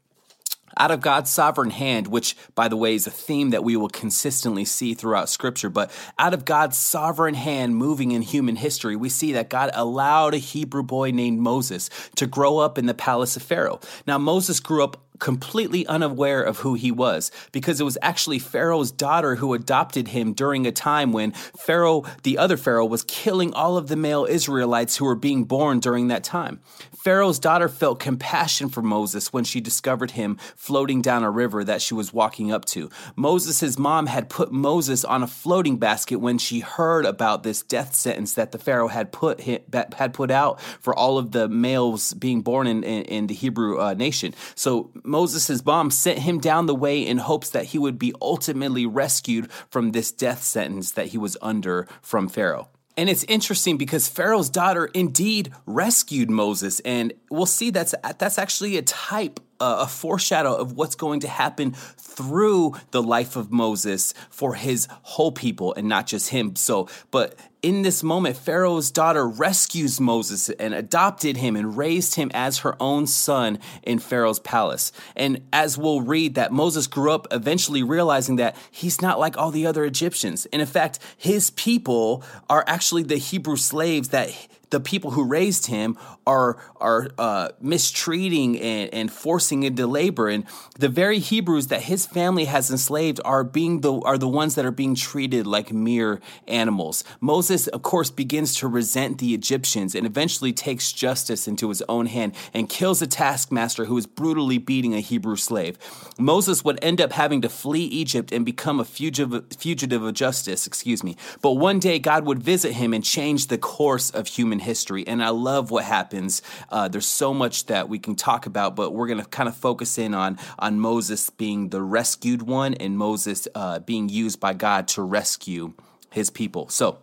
Out 0.79 0.91
of 0.91 1.01
God's 1.01 1.31
sovereign 1.31 1.71
hand, 1.71 2.07
which, 2.07 2.37
by 2.55 2.69
the 2.69 2.77
way, 2.77 2.95
is 2.95 3.07
a 3.07 3.11
theme 3.11 3.51
that 3.51 3.65
we 3.65 3.77
will 3.77 3.89
consistently 3.89 4.65
see 4.65 4.95
throughout 4.95 5.29
Scripture, 5.29 5.71
but 5.71 5.91
out 6.19 6.35
of 6.35 6.45
God's 6.45 6.77
sovereign 6.77 7.35
hand 7.35 7.77
moving 7.77 8.13
in 8.13 8.23
human 8.23 8.57
history, 8.57 8.97
we 8.97 9.09
see 9.09 9.33
that 9.33 9.51
God 9.51 9.71
allowed 9.75 10.35
a 10.35 10.39
Hebrew 10.39 10.83
boy 10.83 11.11
named 11.11 11.41
Moses 11.41 11.91
to 12.17 12.27
grow 12.27 12.59
up 12.59 12.79
in 12.79 12.87
the 12.87 12.95
palace 12.95 13.37
of 13.37 13.43
Pharaoh. 13.43 13.81
Now, 14.07 14.19
Moses 14.19 14.61
grew 14.61 14.83
up 14.85 14.99
completely 15.23 15.87
unaware 15.87 16.43
of 16.43 16.59
who 16.59 16.75
he 16.75 16.91
was 16.91 17.31
because 17.53 17.81
it 17.81 17.85
was 17.85 17.97
actually 18.03 18.41
Pharaoh's 18.41 18.91
daughter 18.91 19.37
who 19.37 19.55
adopted 19.55 20.09
him 20.09 20.33
during 20.33 20.67
a 20.67 20.73
time 20.73 21.13
when 21.13 21.31
Pharaoh, 21.31 22.03
the 22.25 22.37
other 22.39 22.57
Pharaoh, 22.57 22.87
was 22.87 23.05
killing 23.05 23.55
all 23.55 23.77
of 23.77 23.87
the 23.87 23.95
male 23.95 24.27
Israelites 24.29 24.97
who 24.97 25.05
were 25.05 25.15
being 25.15 25.45
born 25.45 25.79
during 25.79 26.09
that 26.09 26.25
time. 26.25 26.59
Pharaoh's 27.03 27.41
daughter 27.41 27.69
felt 27.69 27.99
compassion 27.99 28.69
for 28.69 28.81
Moses 28.81 29.33
when 29.33 29.43
she 29.43 29.61
discovered 29.61 30.13
him 30.13 30.37
floating 30.55 31.03
down 31.03 31.25
a 31.25 31.31
river 31.33 31.65
that 31.65 31.83
she 31.83 31.95
was 31.95 32.13
walking 32.13 32.53
up 32.53 32.65
to. 32.67 32.91
Moses' 33.17 33.77
mom 33.77 34.07
had 34.07 34.31
put 34.31 34.53
Moses 34.53 35.05
on 35.05 35.21
a 35.25 35.27
floating 35.27 35.79
basket 35.79 36.21
when 36.21 36.39
she 36.39 36.61
heard 36.61 37.05
about 37.05 37.43
this 37.43 37.61
death 37.61 37.93
sentence 37.93 38.35
that 38.35 38.53
the 38.53 38.59
Pharaoh 38.59 38.87
had 38.87 39.11
put 39.11 39.41
had 39.41 40.15
put 40.15 40.31
out 40.31 40.61
for 40.61 40.95
all 40.95 41.19
of 41.19 41.33
the 41.33 41.49
males 41.49 42.15
being 42.15 42.41
born 42.41 42.69
in, 42.69 42.85
in, 42.85 43.03
in 43.07 43.27
the 43.27 43.35
Hebrew 43.35 43.81
uh, 43.81 43.95
nation. 43.95 44.33
So 44.55 44.93
Moses' 45.03 45.65
mom 45.65 45.91
sent 45.91 46.21
him 46.21 46.39
down 46.39 46.67
the 46.67 46.75
way 46.75 47.05
in 47.05 47.19
hopes 47.19 47.51
that 47.51 47.65
he 47.65 47.79
would 47.79 47.99
be 47.99 48.15
ultimately 48.23 48.87
rescued 48.87 49.51
from 49.71 49.91
this 49.91 50.13
death 50.13 50.45
sentence 50.45 50.93
that 50.93 51.09
he 51.09 51.19
was 51.19 51.37
under 51.43 51.89
from 52.01 52.29
Pharaoh. 52.29 52.69
And 52.97 53.09
it's 53.09 53.25
interesting 53.25 53.79
because 53.79 54.09
Pharaoh's 54.09 54.51
daughter 54.51 54.87
indeed 54.87 55.53
rescued 55.67 56.31
Moses, 56.31 56.81
and 56.81 57.13
we'll 57.31 57.47
see 57.47 57.71
that's 57.71 57.95
that's 58.19 58.39
actually 58.39 58.77
a 58.77 58.83
type, 58.83 59.41
a 59.63 59.87
foreshadow 59.87 60.55
of 60.55 60.73
what's 60.73 60.95
going 60.95 61.21
to 61.21 61.29
happen 61.29 61.73
through 61.73 62.75
the 62.91 63.03
life 63.03 63.37
of 63.37 63.51
Moses 63.51 64.13
for 64.31 64.55
his 64.55 64.89
whole 65.03 65.33
people 65.33 65.75
and 65.75 65.89
not 65.89 66.07
just 66.07 66.31
him. 66.31 66.57
So, 66.57 66.89
but 67.11 67.37
in 67.63 67.83
this 67.83 68.03
moment, 68.03 68.37
Pharaoh's 68.37 68.91
daughter 68.91 69.27
rescues 69.27 70.01
Moses 70.01 70.51
and 70.51 70.75
adopted 70.75 71.37
him 71.37 71.55
and 71.55 71.77
raised 71.77 72.17
him 72.17 72.31
as 72.35 72.59
her 72.59 72.77
own 72.81 73.07
son 73.07 73.61
in 73.85 74.01
Pharaoh's 74.01 74.41
palace. 74.41 74.91
And 75.15 75.43
as 75.53 75.79
we'll 75.79 76.01
read, 76.01 76.35
that 76.35 76.51
Moses 76.51 76.89
grew 76.89 77.13
up 77.13 77.29
eventually 77.31 77.85
realizing 77.85 78.37
that 78.37 78.57
he's 78.71 79.01
not 79.01 79.21
like 79.21 79.39
all 79.39 79.53
the 79.53 79.67
other 79.67 79.85
Egyptians. 79.85 80.47
And 80.53 80.61
in 80.61 80.67
fact, 80.67 80.99
his 81.17 81.51
people 81.51 82.25
are 82.51 82.65
actually 82.67 83.05
the 83.05 83.17
Hebrew 83.17 83.57
slaves 83.57 84.09
that 84.09 84.31
the 84.71 84.81
people 84.81 85.13
who 85.13 85.25
raised 85.25 85.67
him 85.67 85.97
are 86.27 86.57
are 86.81 87.09
uh, 87.19 87.49
mistreating 87.61 88.61
and, 88.61 88.93
and 88.93 89.13
forcing 89.13 89.63
into 89.63 89.87
labor, 89.87 90.29
and 90.29 90.45
the 90.79 90.89
very 90.89 91.19
Hebrews 91.19 91.69
that 91.69 91.83
his 91.83 92.07
family 92.07 92.45
has 92.47 92.71
enslaved 92.71 93.21
are 93.25 93.45
being 93.45 93.81
the 93.81 93.93
are 94.01 94.19
the 94.19 94.29
ones 94.29 94.55
that 94.55 94.65
are 94.65 94.71
being 94.71 94.95
treated 94.95 95.47
like 95.47 95.73
mere 95.73 96.21
animals. 96.47 97.05
Moses, 97.21 97.67
of 97.69 97.83
course, 97.83 98.11
begins 98.11 98.55
to 98.57 98.69
resent 98.69 99.19
the 99.19 99.35
Egyptians 99.35 99.95
and 99.95 100.07
eventually 100.07 100.53
takes 100.53 100.93
justice 100.93 101.49
into 101.49 101.69
his 101.69 101.83
own 101.89 102.07
hand 102.07 102.35
and 102.55 102.69
kills 102.69 103.03
a 103.03 103.07
taskmaster 103.07 103.87
who 103.87 103.97
is 103.97 104.07
brutally 104.07 104.59
beating 104.59 104.95
a 104.95 105.01
Hebrew 105.01 105.37
slave. 105.37 105.79
Moses 106.19 106.65
would 106.65 106.79
end 106.83 107.01
up 107.01 107.13
having 107.13 107.41
to 107.43 107.49
flee 107.49 107.85
Egypt 107.85 108.33
and 108.33 108.45
become 108.45 108.81
a 108.81 108.85
fugitive 108.85 109.45
fugitive 109.57 110.03
of 110.03 110.15
justice. 110.15 110.67
Excuse 110.67 111.03
me, 111.03 111.17
but 111.41 111.53
one 111.53 111.79
day 111.79 111.99
God 111.99 112.25
would 112.25 112.43
visit 112.43 112.73
him 112.75 112.95
and 112.95 113.05
change 113.05 113.49
the 113.49 113.59
course 113.59 114.11
of 114.11 114.27
human 114.27 114.61
history. 114.61 115.07
And 115.07 115.23
I 115.23 115.31
love 115.31 115.71
what 115.71 115.85
happens. 116.13 116.43
Uh, 116.69 116.89
there's 116.89 117.07
so 117.07 117.33
much 117.33 117.67
that 117.67 117.89
we 117.89 117.99
can 117.99 118.15
talk 118.15 118.47
about, 118.47 118.77
but 118.77 118.91
we're 118.93 119.07
going 119.07 119.21
to 119.21 119.27
kind 119.27 119.49
of 119.49 119.57
focus 119.57 119.99
in 119.99 120.15
on 120.15 120.39
on 120.59 120.79
Moses 120.79 121.31
being 121.31 121.71
the 121.71 121.83
rescued 121.83 122.43
one 122.43 122.75
and 122.75 122.99
Moses 122.99 123.49
uh, 123.55 123.79
being 123.81 124.09
used 124.09 124.39
by 124.41 124.53
God 124.53 124.89
to 124.89 125.03
rescue 125.03 125.73
his 126.11 126.31
people. 126.31 126.69
So. 126.69 126.99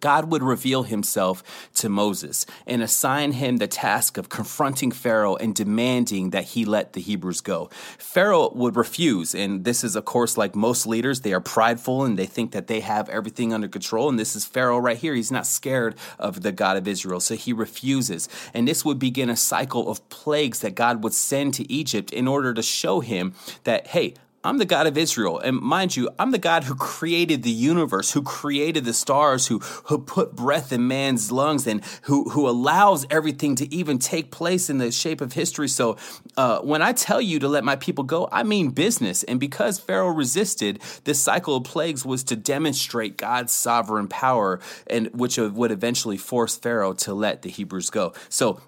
God 0.00 0.30
would 0.30 0.42
reveal 0.42 0.84
himself 0.84 1.42
to 1.74 1.88
Moses 1.88 2.46
and 2.66 2.82
assign 2.82 3.32
him 3.32 3.56
the 3.56 3.66
task 3.66 4.18
of 4.18 4.28
confronting 4.28 4.90
Pharaoh 4.90 5.36
and 5.36 5.54
demanding 5.54 6.30
that 6.30 6.44
he 6.44 6.64
let 6.64 6.92
the 6.92 7.00
Hebrews 7.00 7.40
go. 7.40 7.70
Pharaoh 7.98 8.50
would 8.54 8.76
refuse, 8.76 9.34
and 9.34 9.64
this 9.64 9.84
is, 9.84 9.96
of 9.96 10.04
course, 10.04 10.36
like 10.36 10.54
most 10.54 10.86
leaders, 10.86 11.20
they 11.20 11.32
are 11.32 11.40
prideful 11.40 12.04
and 12.04 12.18
they 12.18 12.26
think 12.26 12.52
that 12.52 12.66
they 12.66 12.80
have 12.80 13.08
everything 13.08 13.52
under 13.52 13.68
control. 13.68 14.08
And 14.08 14.18
this 14.18 14.36
is 14.36 14.44
Pharaoh 14.44 14.78
right 14.78 14.96
here. 14.96 15.14
He's 15.14 15.32
not 15.32 15.46
scared 15.46 15.96
of 16.18 16.42
the 16.42 16.52
God 16.52 16.76
of 16.76 16.88
Israel, 16.88 17.20
so 17.20 17.34
he 17.34 17.52
refuses. 17.52 18.28
And 18.54 18.66
this 18.66 18.84
would 18.84 18.98
begin 18.98 19.30
a 19.30 19.36
cycle 19.36 19.90
of 19.90 20.06
plagues 20.08 20.60
that 20.60 20.74
God 20.74 21.02
would 21.02 21.14
send 21.14 21.54
to 21.54 21.70
Egypt 21.72 22.10
in 22.10 22.28
order 22.28 22.54
to 22.54 22.62
show 22.62 23.00
him 23.00 23.34
that, 23.64 23.88
hey, 23.88 24.14
I'm 24.46 24.58
the 24.58 24.64
God 24.64 24.86
of 24.86 24.96
Israel. 24.96 25.38
And 25.38 25.60
mind 25.60 25.96
you, 25.96 26.08
I'm 26.18 26.30
the 26.30 26.38
God 26.38 26.64
who 26.64 26.74
created 26.74 27.42
the 27.42 27.50
universe, 27.50 28.12
who 28.12 28.22
created 28.22 28.84
the 28.84 28.92
stars, 28.92 29.48
who, 29.48 29.58
who 29.58 29.98
put 29.98 30.36
breath 30.36 30.72
in 30.72 30.86
man's 30.86 31.32
lungs, 31.32 31.66
and 31.66 31.84
who, 32.02 32.30
who 32.30 32.48
allows 32.48 33.06
everything 33.10 33.56
to 33.56 33.74
even 33.74 33.98
take 33.98 34.30
place 34.30 34.70
in 34.70 34.78
the 34.78 34.92
shape 34.92 35.20
of 35.20 35.32
history. 35.32 35.68
So 35.68 35.96
uh, 36.36 36.60
when 36.60 36.80
I 36.80 36.92
tell 36.92 37.20
you 37.20 37.40
to 37.40 37.48
let 37.48 37.64
my 37.64 37.76
people 37.76 38.04
go, 38.04 38.28
I 38.30 38.44
mean 38.44 38.70
business. 38.70 39.24
And 39.24 39.40
because 39.40 39.80
Pharaoh 39.80 40.10
resisted, 40.10 40.80
this 41.04 41.20
cycle 41.20 41.56
of 41.56 41.64
plagues 41.64 42.04
was 42.04 42.22
to 42.24 42.36
demonstrate 42.36 43.16
God's 43.16 43.52
sovereign 43.52 44.08
power, 44.08 44.60
and 44.86 45.08
which 45.12 45.38
would 45.38 45.72
eventually 45.72 46.16
force 46.16 46.56
Pharaoh 46.56 46.92
to 46.94 47.14
let 47.14 47.42
the 47.42 47.50
Hebrews 47.50 47.90
go. 47.90 48.12
So 48.28 48.60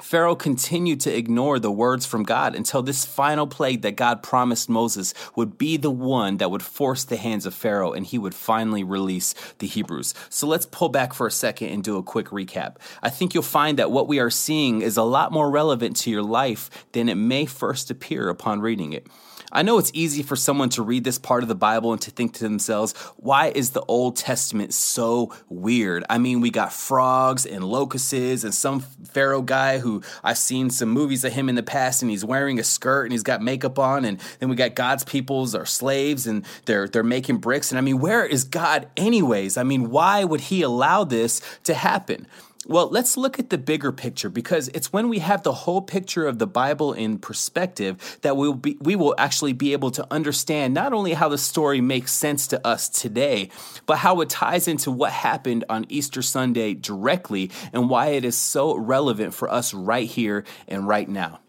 Pharaoh 0.00 0.36
continued 0.36 1.00
to 1.00 1.16
ignore 1.16 1.58
the 1.58 1.72
words 1.72 2.06
from 2.06 2.22
God 2.22 2.54
until 2.54 2.82
this 2.82 3.04
final 3.04 3.46
plague 3.46 3.82
that 3.82 3.96
God 3.96 4.22
promised 4.22 4.68
Moses 4.68 5.12
would 5.34 5.58
be 5.58 5.76
the 5.76 5.90
one 5.90 6.36
that 6.36 6.50
would 6.50 6.62
force 6.62 7.02
the 7.02 7.16
hands 7.16 7.46
of 7.46 7.54
Pharaoh 7.54 7.92
and 7.92 8.06
he 8.06 8.16
would 8.16 8.34
finally 8.34 8.84
release 8.84 9.34
the 9.58 9.66
Hebrews. 9.66 10.14
So 10.28 10.46
let's 10.46 10.66
pull 10.66 10.88
back 10.88 11.14
for 11.14 11.26
a 11.26 11.32
second 11.32 11.70
and 11.70 11.82
do 11.82 11.96
a 11.96 12.02
quick 12.02 12.26
recap. 12.26 12.76
I 13.02 13.10
think 13.10 13.34
you'll 13.34 13.42
find 13.42 13.78
that 13.78 13.90
what 13.90 14.06
we 14.06 14.20
are 14.20 14.30
seeing 14.30 14.82
is 14.82 14.96
a 14.96 15.02
lot 15.02 15.32
more 15.32 15.50
relevant 15.50 15.96
to 15.96 16.10
your 16.10 16.22
life 16.22 16.70
than 16.92 17.08
it 17.08 17.16
may 17.16 17.44
first 17.44 17.90
appear 17.90 18.28
upon 18.28 18.60
reading 18.60 18.92
it. 18.92 19.06
I 19.50 19.62
know 19.62 19.78
it's 19.78 19.90
easy 19.94 20.22
for 20.22 20.36
someone 20.36 20.68
to 20.70 20.82
read 20.82 21.04
this 21.04 21.18
part 21.18 21.42
of 21.42 21.48
the 21.48 21.54
Bible 21.54 21.92
and 21.92 22.00
to 22.02 22.10
think 22.10 22.34
to 22.34 22.42
themselves, 22.42 22.92
why 23.16 23.48
is 23.54 23.70
the 23.70 23.82
Old 23.82 24.16
Testament 24.16 24.74
so 24.74 25.34
weird? 25.48 26.04
I 26.10 26.18
mean, 26.18 26.40
we 26.40 26.50
got 26.50 26.72
frogs 26.72 27.46
and 27.46 27.64
locusts 27.64 28.12
and 28.12 28.54
some 28.54 28.80
Pharaoh 28.80 29.42
guy 29.42 29.78
who 29.78 30.02
I've 30.22 30.38
seen 30.38 30.70
some 30.70 30.90
movies 30.90 31.24
of 31.24 31.32
him 31.32 31.48
in 31.48 31.54
the 31.54 31.62
past 31.62 32.02
and 32.02 32.10
he's 32.10 32.24
wearing 32.24 32.58
a 32.58 32.64
skirt 32.64 33.04
and 33.04 33.12
he's 33.12 33.22
got 33.22 33.40
makeup 33.42 33.78
on 33.78 34.04
and 34.04 34.20
then 34.38 34.48
we 34.48 34.56
got 34.56 34.74
God's 34.74 35.04
peoples 35.04 35.54
are 35.54 35.66
slaves 35.66 36.26
and 36.26 36.44
they're 36.66 36.88
they're 36.88 37.02
making 37.02 37.38
bricks 37.38 37.70
and 37.70 37.78
I 37.78 37.80
mean, 37.80 37.98
where 37.98 38.24
is 38.26 38.44
God 38.44 38.88
anyways? 38.96 39.56
I 39.56 39.62
mean, 39.62 39.90
why 39.90 40.24
would 40.24 40.42
he 40.42 40.62
allow 40.62 41.04
this 41.04 41.40
to 41.64 41.74
happen? 41.74 42.26
Well, 42.68 42.90
let's 42.90 43.16
look 43.16 43.38
at 43.38 43.48
the 43.48 43.56
bigger 43.56 43.92
picture 43.92 44.28
because 44.28 44.68
it's 44.74 44.92
when 44.92 45.08
we 45.08 45.20
have 45.20 45.42
the 45.42 45.54
whole 45.54 45.80
picture 45.80 46.26
of 46.26 46.38
the 46.38 46.46
Bible 46.46 46.92
in 46.92 47.18
perspective 47.18 48.18
that 48.20 48.36
we'll 48.36 48.52
be, 48.52 48.76
we 48.82 48.94
will 48.94 49.14
actually 49.16 49.54
be 49.54 49.72
able 49.72 49.90
to 49.92 50.06
understand 50.10 50.74
not 50.74 50.92
only 50.92 51.14
how 51.14 51.30
the 51.30 51.38
story 51.38 51.80
makes 51.80 52.12
sense 52.12 52.46
to 52.48 52.66
us 52.66 52.90
today, 52.90 53.48
but 53.86 53.96
how 53.96 54.20
it 54.20 54.28
ties 54.28 54.68
into 54.68 54.90
what 54.90 55.12
happened 55.12 55.64
on 55.70 55.86
Easter 55.88 56.20
Sunday 56.20 56.74
directly 56.74 57.50
and 57.72 57.88
why 57.88 58.08
it 58.08 58.26
is 58.26 58.36
so 58.36 58.76
relevant 58.76 59.32
for 59.32 59.50
us 59.50 59.72
right 59.72 60.06
here 60.06 60.44
and 60.68 60.86
right 60.86 61.08
now. 61.08 61.40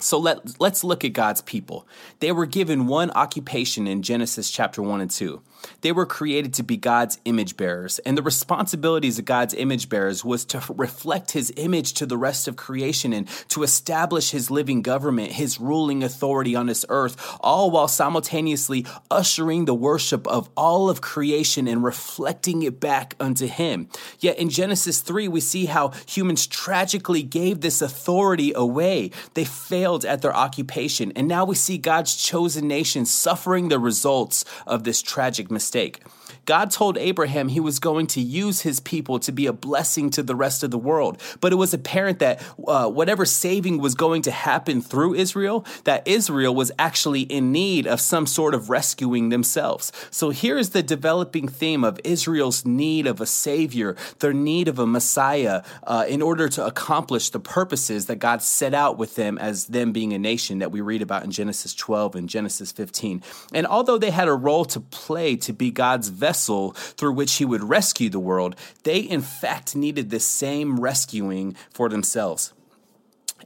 So 0.00 0.18
let, 0.18 0.58
let's 0.60 0.82
look 0.82 1.04
at 1.04 1.12
God's 1.12 1.42
people. 1.42 1.86
They 2.20 2.32
were 2.32 2.46
given 2.46 2.86
one 2.86 3.10
occupation 3.10 3.86
in 3.86 4.02
Genesis 4.02 4.50
chapter 4.50 4.82
1 4.82 5.00
and 5.00 5.10
2. 5.10 5.42
They 5.82 5.92
were 5.92 6.06
created 6.06 6.54
to 6.54 6.62
be 6.62 6.78
God's 6.78 7.18
image 7.26 7.56
bearers, 7.58 7.98
and 8.00 8.16
the 8.16 8.22
responsibilities 8.22 9.18
of 9.18 9.26
God's 9.26 9.52
image 9.52 9.90
bearers 9.90 10.24
was 10.24 10.46
to 10.46 10.62
reflect 10.70 11.32
his 11.32 11.52
image 11.56 11.92
to 11.94 12.06
the 12.06 12.16
rest 12.16 12.48
of 12.48 12.56
creation 12.56 13.12
and 13.12 13.28
to 13.48 13.62
establish 13.62 14.30
his 14.30 14.50
living 14.50 14.80
government, 14.80 15.32
his 15.32 15.60
ruling 15.60 16.02
authority 16.02 16.56
on 16.56 16.66
this 16.66 16.86
earth, 16.88 17.36
all 17.40 17.70
while 17.70 17.88
simultaneously 17.88 18.86
ushering 19.10 19.66
the 19.66 19.74
worship 19.74 20.26
of 20.26 20.48
all 20.56 20.88
of 20.88 21.02
creation 21.02 21.68
and 21.68 21.84
reflecting 21.84 22.62
it 22.62 22.80
back 22.80 23.14
unto 23.20 23.46
him. 23.46 23.88
Yet 24.18 24.38
in 24.38 24.48
Genesis 24.48 25.02
3, 25.02 25.28
we 25.28 25.40
see 25.40 25.66
how 25.66 25.92
humans 26.06 26.46
tragically 26.46 27.22
gave 27.22 27.60
this 27.60 27.82
authority 27.82 28.52
away. 28.54 29.10
They 29.34 29.44
failed 29.44 29.89
at 30.04 30.22
their 30.22 30.34
occupation, 30.34 31.12
and 31.16 31.26
now 31.28 31.44
we 31.44 31.54
see 31.54 31.78
God's 31.78 32.14
chosen 32.16 32.68
nation 32.68 33.04
suffering 33.04 33.68
the 33.68 33.78
results 33.78 34.44
of 34.66 34.84
this 34.84 35.02
tragic 35.02 35.50
mistake. 35.50 36.02
God 36.46 36.70
told 36.70 36.98
Abraham 36.98 37.48
he 37.48 37.60
was 37.60 37.78
going 37.78 38.06
to 38.08 38.20
use 38.20 38.62
his 38.62 38.80
people 38.80 39.18
to 39.20 39.32
be 39.32 39.46
a 39.46 39.52
blessing 39.52 40.10
to 40.10 40.22
the 40.22 40.34
rest 40.34 40.62
of 40.62 40.70
the 40.70 40.78
world. 40.78 41.20
But 41.40 41.52
it 41.52 41.56
was 41.56 41.74
apparent 41.74 42.18
that 42.18 42.42
uh, 42.66 42.88
whatever 42.88 43.24
saving 43.24 43.78
was 43.78 43.94
going 43.94 44.22
to 44.22 44.30
happen 44.30 44.80
through 44.80 45.14
Israel, 45.14 45.64
that 45.84 46.06
Israel 46.06 46.54
was 46.54 46.72
actually 46.78 47.22
in 47.22 47.52
need 47.52 47.86
of 47.86 48.00
some 48.00 48.26
sort 48.26 48.54
of 48.54 48.70
rescuing 48.70 49.28
themselves. 49.28 49.92
So 50.10 50.30
here 50.30 50.58
is 50.58 50.70
the 50.70 50.82
developing 50.82 51.48
theme 51.48 51.84
of 51.84 52.00
Israel's 52.04 52.64
need 52.64 53.06
of 53.06 53.20
a 53.20 53.26
savior, 53.26 53.96
their 54.18 54.32
need 54.32 54.68
of 54.68 54.78
a 54.78 54.86
Messiah, 54.86 55.62
uh, 55.84 56.04
in 56.08 56.22
order 56.22 56.48
to 56.48 56.64
accomplish 56.64 57.30
the 57.30 57.40
purposes 57.40 58.06
that 58.06 58.16
God 58.16 58.42
set 58.42 58.74
out 58.74 58.98
with 58.98 59.14
them 59.14 59.38
as 59.38 59.66
them 59.66 59.92
being 59.92 60.12
a 60.12 60.18
nation 60.18 60.58
that 60.58 60.72
we 60.72 60.80
read 60.80 61.02
about 61.02 61.24
in 61.24 61.30
Genesis 61.30 61.74
12 61.74 62.16
and 62.16 62.28
Genesis 62.28 62.72
15. 62.72 63.22
And 63.52 63.66
although 63.66 63.98
they 63.98 64.10
had 64.10 64.28
a 64.28 64.34
role 64.34 64.64
to 64.66 64.80
play 64.80 65.36
to 65.36 65.52
be 65.52 65.70
God's 65.70 66.08
vessel, 66.08 66.29
vessel 66.30 66.70
through 66.96 67.12
which 67.12 67.34
he 67.34 67.44
would 67.44 67.64
rescue 67.64 68.08
the 68.08 68.20
world, 68.20 68.54
they 68.84 69.00
in 69.00 69.20
fact 69.20 69.74
needed 69.74 70.10
the 70.10 70.20
same 70.20 70.78
rescuing 70.78 71.56
for 71.74 71.88
themselves. 71.88 72.52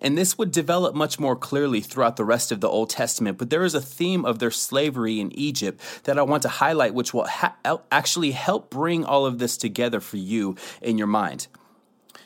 And 0.02 0.18
this 0.18 0.36
would 0.36 0.50
develop 0.50 0.94
much 0.94 1.18
more 1.18 1.34
clearly 1.34 1.80
throughout 1.80 2.16
the 2.16 2.26
rest 2.26 2.52
of 2.52 2.60
the 2.60 2.68
Old 2.68 2.90
Testament. 2.90 3.38
But 3.38 3.48
there 3.48 3.64
is 3.64 3.74
a 3.74 3.80
theme 3.80 4.26
of 4.26 4.38
their 4.38 4.50
slavery 4.50 5.18
in 5.18 5.32
Egypt 5.32 5.80
that 6.04 6.18
I 6.18 6.22
want 6.22 6.42
to 6.42 6.60
highlight, 6.64 6.92
which 6.92 7.14
will 7.14 7.26
ha- 7.26 7.56
actually 7.90 8.32
help 8.32 8.68
bring 8.68 9.02
all 9.04 9.24
of 9.24 9.38
this 9.38 9.56
together 9.56 10.00
for 10.00 10.18
you 10.18 10.56
in 10.82 10.98
your 10.98 11.06
mind. 11.06 11.46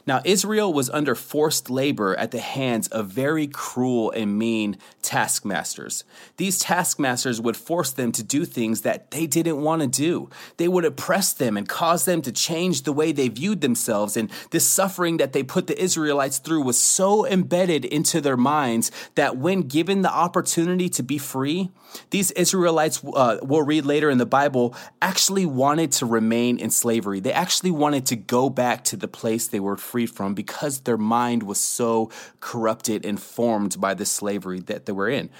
Now, 0.08 0.22
Israel 0.24 0.72
was 0.72 0.88
under 0.88 1.14
forced 1.14 1.68
labor 1.68 2.16
at 2.16 2.30
the 2.30 2.40
hands 2.40 2.88
of 2.88 3.08
very 3.08 3.46
cruel 3.46 4.10
and 4.10 4.38
mean 4.38 4.78
taskmasters. 5.02 6.02
These 6.38 6.60
taskmasters 6.60 7.42
would 7.42 7.58
force 7.58 7.90
them 7.90 8.12
to 8.12 8.22
do 8.22 8.46
things 8.46 8.80
that 8.80 9.10
they 9.10 9.26
didn't 9.26 9.60
want 9.60 9.82
to 9.82 9.86
do. 9.86 10.30
They 10.56 10.66
would 10.66 10.86
oppress 10.86 11.34
them 11.34 11.58
and 11.58 11.68
cause 11.68 12.06
them 12.06 12.22
to 12.22 12.32
change 12.32 12.84
the 12.84 12.92
way 12.92 13.12
they 13.12 13.28
viewed 13.28 13.60
themselves. 13.60 14.16
And 14.16 14.30
this 14.50 14.66
suffering 14.66 15.18
that 15.18 15.34
they 15.34 15.42
put 15.42 15.66
the 15.66 15.78
Israelites 15.78 16.38
through 16.38 16.62
was 16.62 16.78
so 16.78 17.26
embedded 17.26 17.84
into 17.84 18.22
their 18.22 18.38
minds 18.38 18.90
that 19.14 19.36
when 19.36 19.60
given 19.68 20.00
the 20.00 20.10
opportunity 20.10 20.88
to 20.88 21.02
be 21.02 21.18
free, 21.18 21.70
these 22.10 22.30
Israelites, 22.32 23.02
uh, 23.04 23.38
we'll 23.42 23.62
read 23.62 23.84
later 23.84 24.08
in 24.08 24.18
the 24.18 24.26
Bible, 24.26 24.74
actually 25.02 25.46
wanted 25.46 25.92
to 25.92 26.06
remain 26.06 26.58
in 26.58 26.70
slavery. 26.70 27.20
They 27.20 27.32
actually 27.32 27.70
wanted 27.70 28.06
to 28.06 28.16
go 28.16 28.50
back 28.50 28.84
to 28.84 28.96
the 28.96 29.08
place 29.08 29.48
they 29.48 29.60
were 29.60 29.76
free 29.76 29.97
from 30.06 30.34
because 30.34 30.80
their 30.80 30.96
mind 30.96 31.42
was 31.42 31.58
so 31.58 32.10
corrupted 32.40 33.04
and 33.04 33.20
formed 33.20 33.80
by 33.80 33.94
the 33.94 34.06
slavery 34.06 34.60
that 34.60 34.86
they 34.86 34.92
were 34.92 35.08
in. 35.08 35.30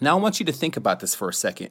Now, 0.00 0.18
I 0.18 0.20
want 0.20 0.40
you 0.40 0.46
to 0.46 0.52
think 0.52 0.76
about 0.76 1.00
this 1.00 1.14
for 1.14 1.28
a 1.28 1.34
second. 1.34 1.70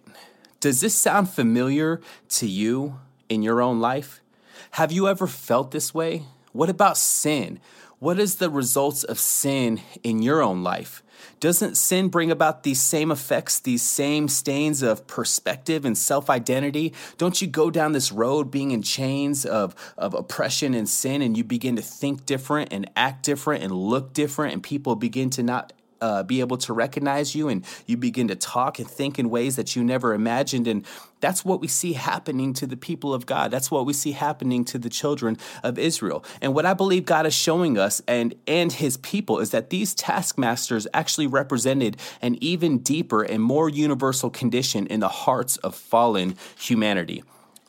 Does 0.59 0.81
this 0.81 0.95
sound 0.95 1.29
familiar 1.29 2.01
to 2.29 2.47
you 2.47 2.99
in 3.29 3.43
your 3.43 3.61
own 3.61 3.79
life? 3.79 4.21
Have 4.71 4.91
you 4.91 5.07
ever 5.07 5.27
felt 5.27 5.71
this 5.71 5.93
way? 5.93 6.23
What 6.51 6.69
about 6.69 6.97
sin? 6.97 7.59
What 7.99 8.19
is 8.19 8.35
the 8.35 8.49
results 8.49 9.03
of 9.03 9.19
sin 9.19 9.81
in 10.03 10.21
your 10.21 10.41
own 10.41 10.63
life? 10.63 11.01
Doesn't 11.39 11.77
sin 11.77 12.09
bring 12.09 12.29
about 12.29 12.63
these 12.63 12.81
same 12.81 13.09
effects, 13.09 13.59
these 13.59 13.81
same 13.81 14.27
stains 14.27 14.81
of 14.81 15.07
perspective 15.07 15.85
and 15.85 15.97
self 15.97 16.29
identity? 16.29 16.93
Don't 17.17 17.41
you 17.41 17.47
go 17.47 17.71
down 17.71 17.93
this 17.93 18.11
road 18.11 18.51
being 18.51 18.71
in 18.71 18.81
chains 18.81 19.45
of, 19.45 19.75
of 19.97 20.13
oppression 20.13 20.73
and 20.73 20.89
sin, 20.89 21.21
and 21.21 21.37
you 21.37 21.43
begin 21.43 21.77
to 21.77 21.81
think 21.81 22.25
different 22.25 22.73
and 22.73 22.89
act 22.95 23.23
different 23.23 23.63
and 23.63 23.71
look 23.71 24.13
different, 24.13 24.53
and 24.53 24.63
people 24.63 24.95
begin 24.95 25.29
to 25.31 25.43
not 25.43 25.71
uh, 26.05 26.21
be 26.21 26.39
able 26.39 26.57
to 26.57 26.71
recognize 26.71 27.33
you 27.33 27.49
and 27.49 27.65
you 27.87 27.97
begin 27.97 28.27
to 28.27 28.35
talk 28.35 28.77
and 28.77 28.87
think 28.87 29.17
in 29.17 29.27
ways 29.27 29.55
that 29.55 29.75
you 29.75 29.83
never 29.83 30.13
imagined. 30.13 30.67
And 30.67 30.85
that's 31.19 31.43
what 31.43 31.59
we 31.59 31.67
see 31.67 31.93
happening 31.93 32.53
to 32.53 32.67
the 32.67 32.77
people 32.77 33.11
of 33.11 33.25
God. 33.25 33.49
That's 33.49 33.71
what 33.71 33.87
we 33.87 33.93
see 33.93 34.11
happening 34.11 34.65
to 34.65 34.77
the 34.77 34.89
children 34.89 35.35
of 35.63 35.79
Israel. 35.79 36.23
And 36.41 36.53
what 36.53 36.67
I 36.67 36.75
believe 36.75 37.05
God 37.05 37.25
is 37.25 37.33
showing 37.33 37.79
us 37.79 38.03
and, 38.07 38.35
and 38.45 38.71
his 38.71 38.97
people 38.97 39.39
is 39.39 39.49
that 39.49 39.71
these 39.71 39.95
taskmasters 39.95 40.85
actually 40.93 41.25
represented 41.25 41.97
an 42.21 42.37
even 42.39 42.77
deeper 42.77 43.23
and 43.23 43.41
more 43.41 43.67
universal 43.67 44.29
condition 44.29 44.85
in 44.85 44.99
the 44.99 45.09
hearts 45.09 45.57
of 45.57 45.73
fallen 45.73 46.35
humanity. 46.59 47.23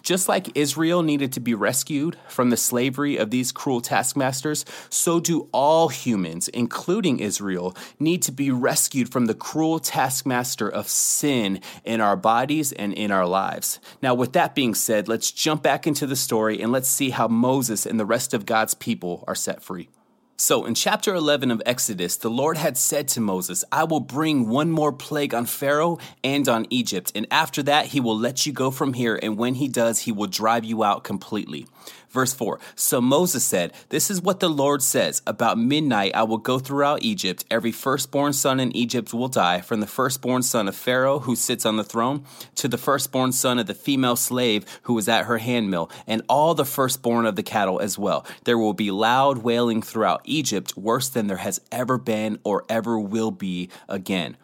Just 0.07 0.29
like 0.29 0.57
Israel 0.57 1.03
needed 1.03 1.33
to 1.33 1.41
be 1.41 1.53
rescued 1.53 2.17
from 2.29 2.51
the 2.51 2.57
slavery 2.57 3.17
of 3.17 3.33
these 3.33 3.51
cruel 3.51 3.81
taskmasters, 3.81 4.65
so 4.89 5.19
do 5.19 5.49
all 5.51 5.89
humans, 5.89 6.47
including 6.47 7.19
Israel, 7.19 7.77
need 7.99 8.23
to 8.23 8.31
be 8.31 8.53
rescued 8.53 9.11
from 9.11 9.27
the 9.27 9.35
cruel 9.35 9.81
taskmaster 9.81 10.69
of 10.69 10.87
sin 10.87 11.61
in 11.85 12.01
our 12.01 12.17
bodies 12.17 12.71
and 12.71 12.93
in 12.95 13.11
our 13.11 13.27
lives. 13.27 13.81
Now, 14.01 14.15
with 14.15 14.33
that 14.35 14.55
being 14.55 14.77
said, 14.77 15.09
let's 15.09 15.33
jump 15.33 15.65
back 15.65 15.89
into 15.89 16.07
the 16.07 16.15
story 16.15 16.63
and 16.63 16.71
let's 16.71 16.89
see 16.89 17.11
how 17.11 17.27
Moses 17.27 17.85
and 17.85 17.99
the 17.99 18.07
rest 18.07 18.33
of 18.33 18.47
God's 18.47 18.75
people 18.75 19.25
are 19.27 19.35
set 19.35 19.61
free. 19.61 19.89
So, 20.39 20.67
in 20.67 20.75
chapter 20.75 21.15
11 21.15 21.51
of 21.51 21.63
Exodus, 21.65 22.17
the 22.17 22.29
Lord 22.29 22.59
had 22.59 22.77
said 22.77 23.09
to 23.09 23.23
Moses, 23.23 23.65
I 23.73 23.85
will 23.85 24.01
bring 24.01 24.51
one 24.51 24.71
more 24.71 24.93
plague 24.93 25.33
on 25.33 25.47
Pharaoh 25.47 25.97
and 26.23 26.47
on 26.47 26.67
Egypt, 26.69 27.11
and 27.15 27.27
after 27.31 27.63
that, 27.63 27.87
he 27.87 28.01
will 28.01 28.19
let 28.19 28.45
you 28.45 28.53
go 28.53 28.71
from 28.71 28.93
here, 28.93 29.19
and 29.23 29.39
when 29.39 29.55
he 29.55 29.67
does, 29.67 30.01
he 30.01 30.13
will 30.13 30.27
drive 30.27 30.63
you 30.63 30.85
out 30.85 31.05
completely. 31.05 31.67
Verse 32.11 32.33
4 32.35 32.59
So 32.75 33.01
Moses 33.01 33.45
said, 33.45 33.73
This 33.89 34.11
is 34.11 34.21
what 34.21 34.41
the 34.41 34.49
Lord 34.49 34.83
says 34.83 35.23
About 35.27 35.59
midnight 35.59 36.13
I 36.15 36.23
will 36.23 36.39
go 36.39 36.59
throughout 36.59 37.03
Egypt. 37.03 37.45
Every 37.51 37.73
firstborn 37.73 38.33
son 38.33 38.61
in 38.61 38.75
Egypt 38.77 39.13
will 39.13 39.29
die, 39.29 39.61
from 39.61 39.81
the 39.81 39.87
firstborn 39.87 40.43
son 40.43 40.69
of 40.69 40.77
Pharaoh 40.77 41.21
who 41.21 41.37
sits 41.37 41.67
on 41.67 41.77
the 41.77 41.85
throne 41.85 42.25
to 42.57 42.69
the 42.69 42.79
firstborn 42.79 43.33
son 43.33 43.59
of 43.59 43.67
the 43.67 43.75
female 43.75 44.17
slave 44.17 44.65
who 44.83 44.95
was 44.95 45.09
at 45.09 45.27
her 45.27 45.39
handmill, 45.39 45.91
and 46.07 46.23
all 46.29 46.55
the 46.55 46.65
firstborn 46.65 47.27
of 47.27 47.37
the 47.37 47.43
cattle 47.43 47.81
as 47.81 47.99
well. 47.99 48.27
There 48.45 48.59
will 48.59 48.75
be 48.75 48.91
loud 48.91 49.39
wailing 49.39 49.83
throughout 49.83 50.23
Egypt, 50.25 50.77
worse 50.77 51.09
than 51.09 51.27
there 51.27 51.37
has 51.39 51.61
ever 51.71 51.99
been 51.99 52.39
or 52.45 52.65
ever 52.69 52.99
will 52.99 53.31
be 53.31 53.69
again 53.89 54.37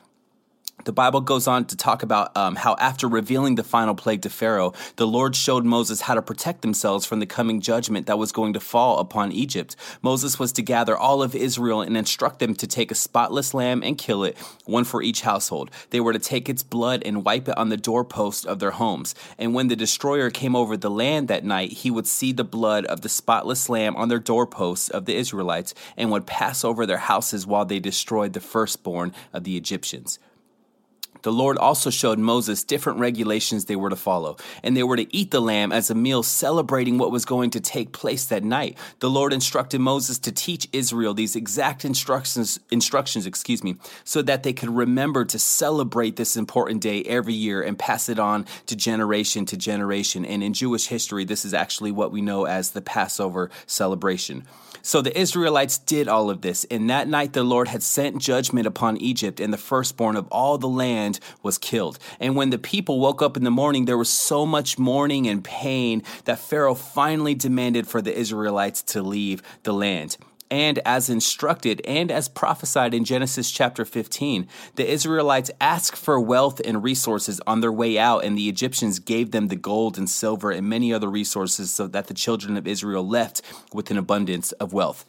the 0.84 0.92
Bible 0.92 1.20
goes 1.20 1.46
on 1.46 1.64
to 1.66 1.76
talk 1.76 2.02
about 2.02 2.36
um, 2.36 2.56
how, 2.56 2.76
after 2.78 3.06
revealing 3.08 3.54
the 3.54 3.62
final 3.62 3.94
plague 3.94 4.22
to 4.22 4.30
Pharaoh, 4.30 4.72
the 4.96 5.06
Lord 5.06 5.36
showed 5.36 5.64
Moses 5.64 6.02
how 6.02 6.14
to 6.14 6.22
protect 6.22 6.62
themselves 6.62 7.06
from 7.06 7.20
the 7.20 7.26
coming 7.26 7.60
judgment 7.60 8.06
that 8.06 8.18
was 8.18 8.32
going 8.32 8.52
to 8.54 8.60
fall 8.60 8.98
upon 8.98 9.32
Egypt. 9.32 9.76
Moses 10.02 10.38
was 10.38 10.52
to 10.52 10.62
gather 10.62 10.96
all 10.96 11.22
of 11.22 11.34
Israel 11.34 11.82
and 11.82 11.96
instruct 11.96 12.38
them 12.38 12.54
to 12.54 12.66
take 12.66 12.90
a 12.90 12.96
spotless 12.96 13.54
lamb 13.54 13.82
and 13.82 13.98
kill 13.98 14.24
it, 14.24 14.36
one 14.64 14.84
for 14.84 15.02
each 15.02 15.22
household. 15.22 15.70
They 15.90 16.00
were 16.00 16.12
to 16.12 16.18
take 16.18 16.48
its 16.48 16.62
blood 16.62 17.02
and 17.04 17.24
wipe 17.24 17.48
it 17.48 17.56
on 17.56 17.68
the 17.68 17.76
doorpost 17.76 18.46
of 18.46 18.58
their 18.58 18.72
homes. 18.72 19.14
And 19.38 19.54
when 19.54 19.68
the 19.68 19.76
destroyer 19.76 20.30
came 20.30 20.56
over 20.56 20.76
the 20.76 20.90
land 20.90 21.28
that 21.28 21.44
night, 21.44 21.72
he 21.72 21.90
would 21.90 22.06
see 22.06 22.32
the 22.32 22.44
blood 22.44 22.84
of 22.86 23.02
the 23.02 23.08
spotless 23.08 23.68
lamb 23.68 23.96
on 23.96 24.08
their 24.08 24.18
doorposts 24.18 24.88
of 24.88 25.04
the 25.04 25.16
Israelites 25.16 25.74
and 25.96 26.10
would 26.10 26.26
pass 26.26 26.64
over 26.64 26.86
their 26.86 26.98
houses 26.98 27.46
while 27.46 27.64
they 27.64 27.78
destroyed 27.78 28.32
the 28.32 28.40
firstborn 28.40 29.14
of 29.32 29.44
the 29.44 29.56
Egyptians 29.56 30.18
the 31.22 31.32
Lord 31.32 31.58
also 31.58 31.90
showed 31.90 32.18
Moses 32.18 32.64
different 32.64 32.98
regulations 32.98 33.64
they 33.64 33.76
were 33.76 33.90
to 33.90 33.96
follow, 33.96 34.36
and 34.62 34.76
they 34.76 34.82
were 34.82 34.96
to 34.96 35.16
eat 35.16 35.30
the 35.30 35.40
lamb 35.40 35.72
as 35.72 35.90
a 35.90 35.94
meal 35.94 36.22
celebrating 36.22 36.98
what 36.98 37.12
was 37.12 37.24
going 37.24 37.50
to 37.50 37.60
take 37.60 37.92
place 37.92 38.24
that 38.26 38.44
night. 38.44 38.76
The 39.00 39.10
Lord 39.10 39.32
instructed 39.32 39.80
Moses 39.80 40.18
to 40.20 40.32
teach 40.32 40.68
Israel 40.72 41.14
these 41.14 41.36
exact 41.36 41.84
instructions, 41.84 42.58
instructions, 42.70 43.26
excuse 43.26 43.62
me, 43.62 43.76
so 44.04 44.22
that 44.22 44.42
they 44.42 44.52
could 44.52 44.70
remember 44.70 45.24
to 45.24 45.38
celebrate 45.38 46.16
this 46.16 46.36
important 46.36 46.80
day 46.80 47.02
every 47.04 47.34
year 47.34 47.62
and 47.62 47.78
pass 47.78 48.08
it 48.08 48.18
on 48.18 48.46
to 48.66 48.76
generation 48.76 49.46
to 49.46 49.56
generation. 49.56 50.24
And 50.24 50.42
in 50.42 50.52
Jewish 50.52 50.86
history, 50.86 51.24
this 51.24 51.44
is 51.44 51.54
actually 51.54 51.92
what 51.92 52.12
we 52.12 52.20
know 52.20 52.44
as 52.44 52.70
the 52.70 52.82
Passover 52.82 53.50
celebration. 53.66 54.44
So 54.84 55.00
the 55.00 55.16
Israelites 55.16 55.78
did 55.78 56.08
all 56.08 56.28
of 56.28 56.40
this, 56.40 56.64
and 56.68 56.90
that 56.90 57.06
night 57.06 57.34
the 57.34 57.44
Lord 57.44 57.68
had 57.68 57.84
sent 57.84 58.18
judgment 58.18 58.66
upon 58.66 58.96
Egypt, 58.96 59.38
and 59.38 59.52
the 59.52 59.58
firstborn 59.58 60.16
of 60.16 60.26
all 60.28 60.58
the 60.58 60.68
land 60.68 61.11
was 61.42 61.58
killed. 61.58 61.98
And 62.20 62.36
when 62.36 62.50
the 62.50 62.58
people 62.58 63.00
woke 63.00 63.22
up 63.22 63.36
in 63.36 63.44
the 63.44 63.50
morning, 63.50 63.84
there 63.84 63.98
was 63.98 64.10
so 64.10 64.46
much 64.46 64.78
mourning 64.78 65.26
and 65.26 65.42
pain 65.42 66.02
that 66.24 66.38
Pharaoh 66.38 66.74
finally 66.74 67.34
demanded 67.34 67.86
for 67.86 68.02
the 68.02 68.16
Israelites 68.16 68.82
to 68.82 69.02
leave 69.02 69.42
the 69.62 69.72
land 69.72 70.16
and 70.52 70.80
as 70.84 71.08
instructed 71.08 71.80
and 71.86 72.12
as 72.12 72.28
prophesied 72.28 72.92
in 72.92 73.06
Genesis 73.06 73.50
chapter 73.50 73.86
15, 73.86 74.46
the 74.74 74.86
Israelites 74.86 75.50
asked 75.62 75.96
for 75.96 76.20
wealth 76.20 76.60
and 76.62 76.84
resources 76.84 77.40
on 77.46 77.62
their 77.62 77.72
way 77.72 77.98
out, 77.98 78.22
and 78.22 78.36
the 78.36 78.50
Egyptians 78.50 78.98
gave 78.98 79.30
them 79.30 79.48
the 79.48 79.56
gold 79.56 79.96
and 79.96 80.10
silver 80.10 80.50
and 80.50 80.68
many 80.68 80.92
other 80.92 81.08
resources 81.08 81.70
so 81.70 81.86
that 81.86 82.08
the 82.08 82.12
children 82.12 82.58
of 82.58 82.66
Israel 82.66 83.08
left 83.08 83.40
with 83.72 83.90
an 83.90 83.96
abundance 83.96 84.52
of 84.52 84.74
wealth. 84.74 85.06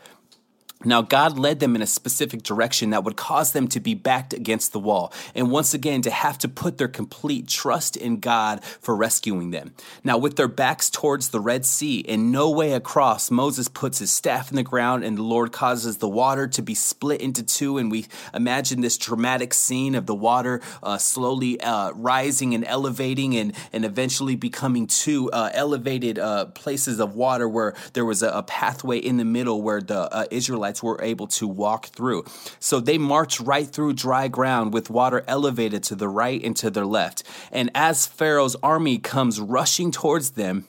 Now, 0.85 1.01
God 1.01 1.37
led 1.37 1.59
them 1.59 1.75
in 1.75 1.81
a 1.81 1.87
specific 1.87 2.43
direction 2.43 2.91
that 2.91 3.03
would 3.03 3.15
cause 3.15 3.53
them 3.53 3.67
to 3.69 3.79
be 3.79 3.93
backed 3.93 4.33
against 4.33 4.73
the 4.73 4.79
wall, 4.79 5.13
and 5.35 5.51
once 5.51 5.73
again 5.73 6.01
to 6.03 6.11
have 6.11 6.37
to 6.39 6.47
put 6.47 6.77
their 6.77 6.87
complete 6.87 7.47
trust 7.47 7.95
in 7.95 8.19
God 8.19 8.63
for 8.63 8.95
rescuing 8.95 9.51
them. 9.51 9.73
Now, 10.03 10.17
with 10.17 10.35
their 10.35 10.47
backs 10.47 10.89
towards 10.89 11.29
the 11.29 11.39
Red 11.39 11.65
Sea 11.65 12.03
and 12.07 12.31
no 12.31 12.49
way 12.49 12.73
across, 12.73 13.31
Moses 13.31 13.67
puts 13.67 13.99
his 13.99 14.11
staff 14.11 14.49
in 14.49 14.55
the 14.55 14.63
ground, 14.63 15.03
and 15.03 15.17
the 15.17 15.23
Lord 15.23 15.51
causes 15.51 15.97
the 15.97 16.09
water 16.09 16.47
to 16.47 16.61
be 16.61 16.75
split 16.75 17.21
into 17.21 17.43
two. 17.43 17.77
And 17.77 17.91
we 17.91 18.05
imagine 18.33 18.81
this 18.81 18.97
dramatic 18.97 19.53
scene 19.53 19.95
of 19.95 20.05
the 20.05 20.15
water 20.15 20.61
uh, 20.81 20.97
slowly 20.97 21.59
uh, 21.61 21.91
rising 21.91 22.53
and 22.53 22.65
elevating, 22.65 23.35
and, 23.35 23.53
and 23.71 23.85
eventually 23.85 24.35
becoming 24.35 24.87
two 24.87 25.29
uh, 25.31 25.49
elevated 25.53 26.19
uh, 26.19 26.45
places 26.45 26.99
of 26.99 27.15
water 27.15 27.47
where 27.47 27.73
there 27.93 28.05
was 28.05 28.23
a, 28.23 28.29
a, 28.29 28.43
pathway 28.43 28.97
in 28.97 29.17
the 29.17 29.25
middle 29.25 29.61
where 29.61 29.81
the 29.81 30.13
uh, 30.13 30.25
Israelites 30.29 30.72
Israelites 30.73 30.83
were 30.83 31.03
able 31.03 31.27
to 31.27 31.47
walk 31.47 31.87
through. 31.87 32.25
So 32.59 32.79
they 32.79 32.97
marched 32.97 33.39
right 33.39 33.67
through 33.67 33.93
dry 33.93 34.27
ground 34.27 34.73
with 34.73 34.89
water 34.89 35.23
elevated 35.27 35.83
to 35.83 35.95
the 35.95 36.09
right 36.09 36.43
and 36.43 36.55
to 36.57 36.69
their 36.69 36.85
left. 36.85 37.23
And 37.51 37.69
as 37.75 38.07
Pharaoh's 38.07 38.55
army 38.63 38.97
comes 38.97 39.39
rushing 39.39 39.91
towards 39.91 40.31
them, 40.31 40.65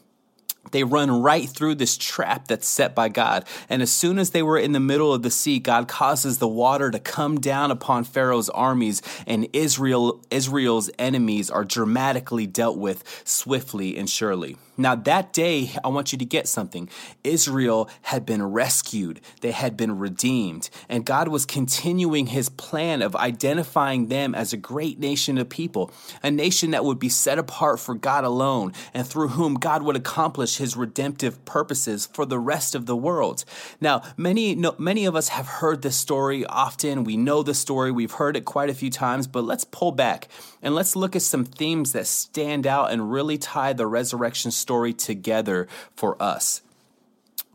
they 0.70 0.82
run 0.82 1.22
right 1.22 1.48
through 1.48 1.76
this 1.76 1.96
trap 1.96 2.48
that's 2.48 2.66
set 2.66 2.94
by 2.94 3.08
God. 3.08 3.44
And 3.68 3.82
as 3.82 3.92
soon 3.92 4.18
as 4.18 4.30
they 4.30 4.42
were 4.42 4.58
in 4.58 4.72
the 4.72 4.80
middle 4.80 5.12
of 5.12 5.22
the 5.22 5.30
sea, 5.30 5.58
God 5.58 5.88
causes 5.88 6.38
the 6.38 6.48
water 6.48 6.90
to 6.90 6.98
come 6.98 7.38
down 7.38 7.70
upon 7.70 8.04
Pharaoh's 8.04 8.48
armies, 8.48 9.02
and 9.26 9.46
Israel, 9.52 10.20
Israel's 10.30 10.90
enemies 10.98 11.50
are 11.50 11.64
dramatically 11.64 12.46
dealt 12.46 12.78
with 12.78 13.04
swiftly 13.24 13.96
and 13.96 14.08
surely. 14.08 14.56
Now, 14.76 14.96
that 14.96 15.32
day, 15.32 15.70
I 15.84 15.88
want 15.88 16.10
you 16.10 16.18
to 16.18 16.24
get 16.24 16.48
something. 16.48 16.88
Israel 17.22 17.88
had 18.02 18.26
been 18.26 18.42
rescued, 18.42 19.20
they 19.40 19.52
had 19.52 19.76
been 19.76 19.98
redeemed, 19.98 20.68
and 20.88 21.06
God 21.06 21.28
was 21.28 21.46
continuing 21.46 22.26
his 22.26 22.48
plan 22.48 23.00
of 23.00 23.14
identifying 23.14 24.08
them 24.08 24.34
as 24.34 24.52
a 24.52 24.56
great 24.56 24.98
nation 24.98 25.38
of 25.38 25.48
people, 25.48 25.92
a 26.24 26.30
nation 26.30 26.72
that 26.72 26.84
would 26.84 26.98
be 26.98 27.08
set 27.08 27.38
apart 27.38 27.78
for 27.78 27.94
God 27.94 28.24
alone, 28.24 28.72
and 28.92 29.06
through 29.06 29.28
whom 29.28 29.54
God 29.54 29.84
would 29.84 29.96
accomplish 29.96 30.56
his 30.56 30.76
redemptive 30.76 31.44
purposes 31.44 32.08
for 32.12 32.26
the 32.26 32.38
rest 32.38 32.74
of 32.74 32.86
the 32.86 32.96
world. 32.96 33.44
Now, 33.80 34.02
many, 34.16 34.56
no, 34.56 34.74
many 34.76 35.04
of 35.04 35.14
us 35.14 35.28
have 35.28 35.46
heard 35.46 35.82
this 35.82 35.96
story 35.96 36.44
often. 36.46 37.04
We 37.04 37.16
know 37.16 37.44
the 37.44 37.54
story, 37.54 37.92
we've 37.92 38.12
heard 38.12 38.36
it 38.36 38.44
quite 38.44 38.70
a 38.70 38.74
few 38.74 38.90
times, 38.90 39.28
but 39.28 39.44
let's 39.44 39.64
pull 39.64 39.92
back 39.92 40.28
and 40.62 40.74
let's 40.74 40.96
look 40.96 41.14
at 41.14 41.22
some 41.22 41.44
themes 41.44 41.92
that 41.92 42.06
stand 42.06 42.66
out 42.66 42.90
and 42.90 43.12
really 43.12 43.38
tie 43.38 43.72
the 43.72 43.86
resurrection 43.86 44.50
story 44.50 44.63
together 44.92 45.68
for 45.94 46.20
us. 46.22 46.62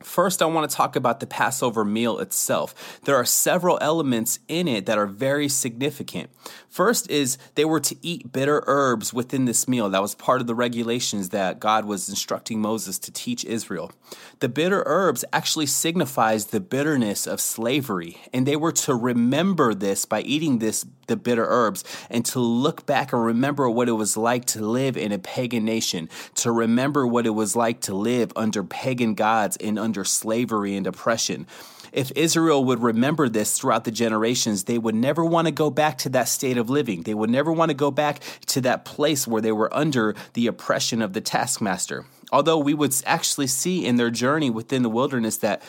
First, 0.04 0.42
I 0.42 0.46
want 0.46 0.70
to 0.70 0.76
talk 0.76 0.96
about 0.96 1.20
the 1.20 1.28
Passover 1.28 1.84
meal 1.84 2.20
itself. 2.20 3.02
There 3.04 3.18
are 3.18 3.26
several 3.26 3.78
elements 3.82 4.40
in 4.48 4.68
it 4.68 4.86
that 4.86 4.98
are 4.98 5.06
very 5.06 5.50
significant. 5.50 6.30
First 6.70 7.10
is 7.10 7.38
they 7.56 7.66
were 7.66 7.82
to 7.82 7.98
eat 8.02 8.32
bitter 8.32 8.64
herbs 8.66 9.14
within 9.14 9.46
this 9.46 9.68
meal. 9.68 9.90
That 9.90 10.02
was 10.02 10.16
part 10.16 10.40
of 10.40 10.48
the 10.48 10.56
regulations 10.56 11.30
that 11.30 11.60
God 11.60 11.84
was 11.84 12.08
instructing 12.08 12.62
Moses 12.62 12.98
to 13.00 13.12
teach 13.12 13.44
Israel. 13.44 13.92
The 14.40 14.50
bitter 14.50 14.84
herbs 14.86 15.26
actually 15.34 15.66
signifies 15.66 16.48
the 16.48 16.62
bitterness 16.62 17.28
of 17.28 17.42
slavery, 17.42 18.22
and 18.32 18.46
they 18.46 18.56
were 18.56 18.72
to 18.72 18.96
remember 18.96 19.74
this 19.74 20.06
by 20.06 20.22
eating 20.22 20.60
this 20.60 20.86
the 21.10 21.18
bitter 21.18 21.46
herbs 21.46 21.84
and 22.10 22.26
to 22.28 22.40
look 22.40 22.86
back 22.86 23.12
and 23.12 23.26
remember 23.26 23.70
what 23.70 23.90
it 23.90 23.94
was 23.94 24.16
like 24.16 24.46
to 24.46 24.66
live 24.66 24.96
in 24.96 25.12
a 25.12 25.20
pagan 25.20 25.66
nation, 25.66 26.08
to 26.36 26.52
remember 26.54 27.06
what 27.06 27.26
it 27.26 27.32
was 27.32 27.58
like 27.58 27.82
to 27.82 27.94
live 27.94 28.32
under 28.38 28.64
pagan 28.64 29.14
gods 29.14 29.58
and 29.58 29.78
under 29.78 30.06
slavery 30.06 30.78
and 30.78 30.88
oppression. 30.88 31.46
If 31.92 32.12
Israel 32.16 32.64
would 32.66 32.82
remember 32.82 33.28
this 33.30 33.58
throughout 33.58 33.84
the 33.84 33.92
generations, 33.92 34.66
they 34.66 34.78
would 34.78 34.96
never 34.96 35.26
want 35.26 35.48
to 35.48 35.52
go 35.52 35.70
back 35.70 35.98
to 36.00 36.10
that 36.10 36.28
state 36.28 36.58
of 36.58 36.70
living. 36.70 37.04
They 37.04 37.14
would 37.16 37.30
never 37.30 37.52
want 37.52 37.70
to 37.70 37.76
go 37.76 37.92
back 37.92 38.22
to 38.48 38.62
that 38.62 38.86
place 38.86 39.28
where 39.28 39.42
they 39.42 39.52
were 39.52 39.74
under 39.76 40.16
the 40.34 40.48
oppression 40.48 41.02
of 41.02 41.14
the 41.14 41.22
taskmaster. 41.22 42.06
Although 42.32 42.60
we 42.60 42.76
would 42.76 42.96
actually 43.06 43.48
see 43.48 43.86
in 43.86 43.96
their 43.96 44.12
journey 44.12 44.52
within 44.52 44.84
the 44.84 44.90
wilderness 44.90 45.38
that 45.38 45.64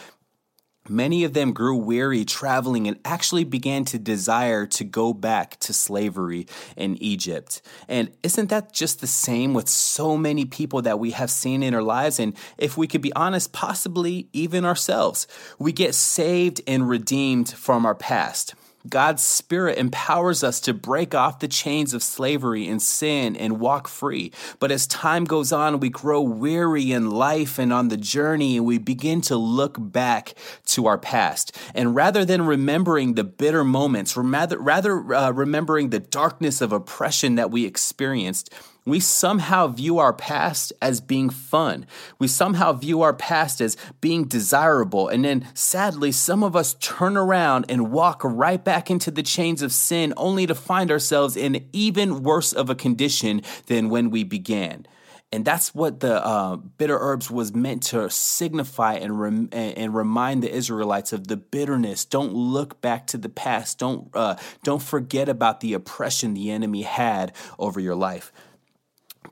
Many 0.90 1.22
of 1.22 1.35
them 1.35 1.53
grew 1.53 1.76
weary 1.76 2.24
traveling 2.24 2.88
and 2.88 2.98
actually 3.05 3.44
began 3.44 3.85
to 3.85 3.98
desire 3.98 4.66
to 4.66 4.83
go 4.83 5.14
back 5.14 5.57
to 5.61 5.72
slavery 5.72 6.48
in 6.76 7.00
Egypt. 7.00 7.62
And 7.87 8.11
isn't 8.24 8.50
that 8.50 8.72
just 8.72 9.00
the 9.00 9.07
same 9.07 9.55
with 9.55 9.68
so 9.68 10.16
many 10.16 10.44
people 10.44 10.83
that 10.83 10.98
we 10.98 11.12
have 11.12 11.31
seen 11.31 11.62
in 11.62 11.74
our 11.74 11.83
lives? 11.83 12.18
And 12.18 12.35
if 12.59 12.76
we 12.76 12.88
could 12.88 13.03
be 13.03 13.12
honest, 13.12 13.53
possibly 13.53 14.29
even 14.33 14.64
ourselves, 14.64 15.29
we 15.61 15.70
get 15.70 15.94
saved 15.94 16.61
and 16.66 16.88
redeemed 16.88 17.50
from 17.50 17.87
our 17.87 17.94
past. 17.94 18.57
God's 18.88 19.23
Spirit 19.23 19.79
empowers 19.79 20.43
us 20.43 20.61
to 20.61 20.73
break 20.73 21.14
off 21.14 21.38
the 21.38 21.49
chains 21.49 21.93
of 21.93 22.03
slavery 22.03 22.66
and 22.66 22.81
sin 22.81 23.37
and 23.37 23.61
walk 23.61 23.88
free. 23.88 24.33
But 24.59 24.71
as 24.71 24.87
time 24.87 25.25
goes 25.25 25.53
on, 25.53 25.81
we 25.81 25.90
grow 25.90 26.21
weary 26.23 26.93
in 26.93 27.11
life 27.11 27.59
and 27.59 27.73
on 27.73 27.88
the 27.88 27.97
journey, 27.97 28.57
and 28.57 28.64
we 28.64 28.79
begin 28.79 29.21
to 29.23 29.37
look 29.37 29.77
back 29.79 30.35
to 30.66 30.87
our 30.87 30.99
past. 30.99 31.57
And 31.75 31.95
rather 31.95 32.25
than 32.25 32.47
remembering 32.47 33.14
the 33.14 33.25
bitter 33.25 33.64
moments, 33.64 34.16
rather, 34.16 34.59
rather 34.59 35.14
uh, 35.14 35.31
remembering 35.31 35.90
the 35.90 36.01
darkness 36.01 36.61
of 36.61 36.73
oppression 36.73 37.35
that 37.35 37.51
we 37.51 37.66
experienced, 37.66 38.51
we 38.85 39.01
somehow 39.01 39.69
view 39.69 39.99
our 39.99 40.12
past 40.12 40.73
as 40.81 41.01
being 41.01 41.31
fun. 41.31 41.87
We 42.19 42.29
somehow 42.29 42.73
view 42.73 43.03
our 43.03 43.14
past 43.14 43.61
as 43.61 43.77
being 44.01 44.25
desirable. 44.25 45.09
And 45.09 45.25
then 45.25 45.49
sadly, 45.55 46.12
some 46.12 46.43
of 46.43 46.57
us 46.57 46.75
turn 46.75 47.16
around 47.16 47.66
and 47.69 47.93
walk 47.93 48.23
right 48.25 48.62
back 48.62 48.90
into 48.90 49.11
the 49.11 49.23
chains 49.23 49.62
of 49.62 49.73
sin 49.73 50.14
only 50.16 50.47
to 50.47 50.55
find 50.55 50.90
ourselves 50.90 51.37
in 51.37 51.66
even 51.73 52.23
worse 52.23 52.53
of 52.53 52.71
a 52.71 52.75
condition 52.75 53.43
than 53.66 53.88
when 53.90 54.11
we 54.11 54.25
began. 54.25 54.87
And 55.33 55.45
that's 55.45 55.73
what 55.75 56.01
the 56.01 56.25
uh, 56.25 56.57
bitter 56.57 56.99
herbs 56.99 57.31
was 57.31 57.55
meant 57.55 57.85
to 57.85 58.11
signify 58.11 58.95
and, 58.95 59.21
rem- 59.21 59.49
and 59.53 59.95
remind 59.95 60.43
the 60.43 60.53
Israelites 60.53 61.12
of 61.12 61.29
the 61.29 61.37
bitterness. 61.37 62.05
Don't 62.05 62.33
look 62.33 62.81
back 62.81 63.07
to 63.09 63.19
the 63.19 63.29
past. 63.29 63.79
Don't 63.79 64.09
uh, 64.12 64.37
don't 64.64 64.83
forget 64.83 65.29
about 65.29 65.61
the 65.61 65.73
oppression 65.75 66.35
the 66.35 66.51
enemy 66.51 66.83
had 66.83 67.33
over 67.61 67.79
your 67.79 67.95
life. 67.95 68.33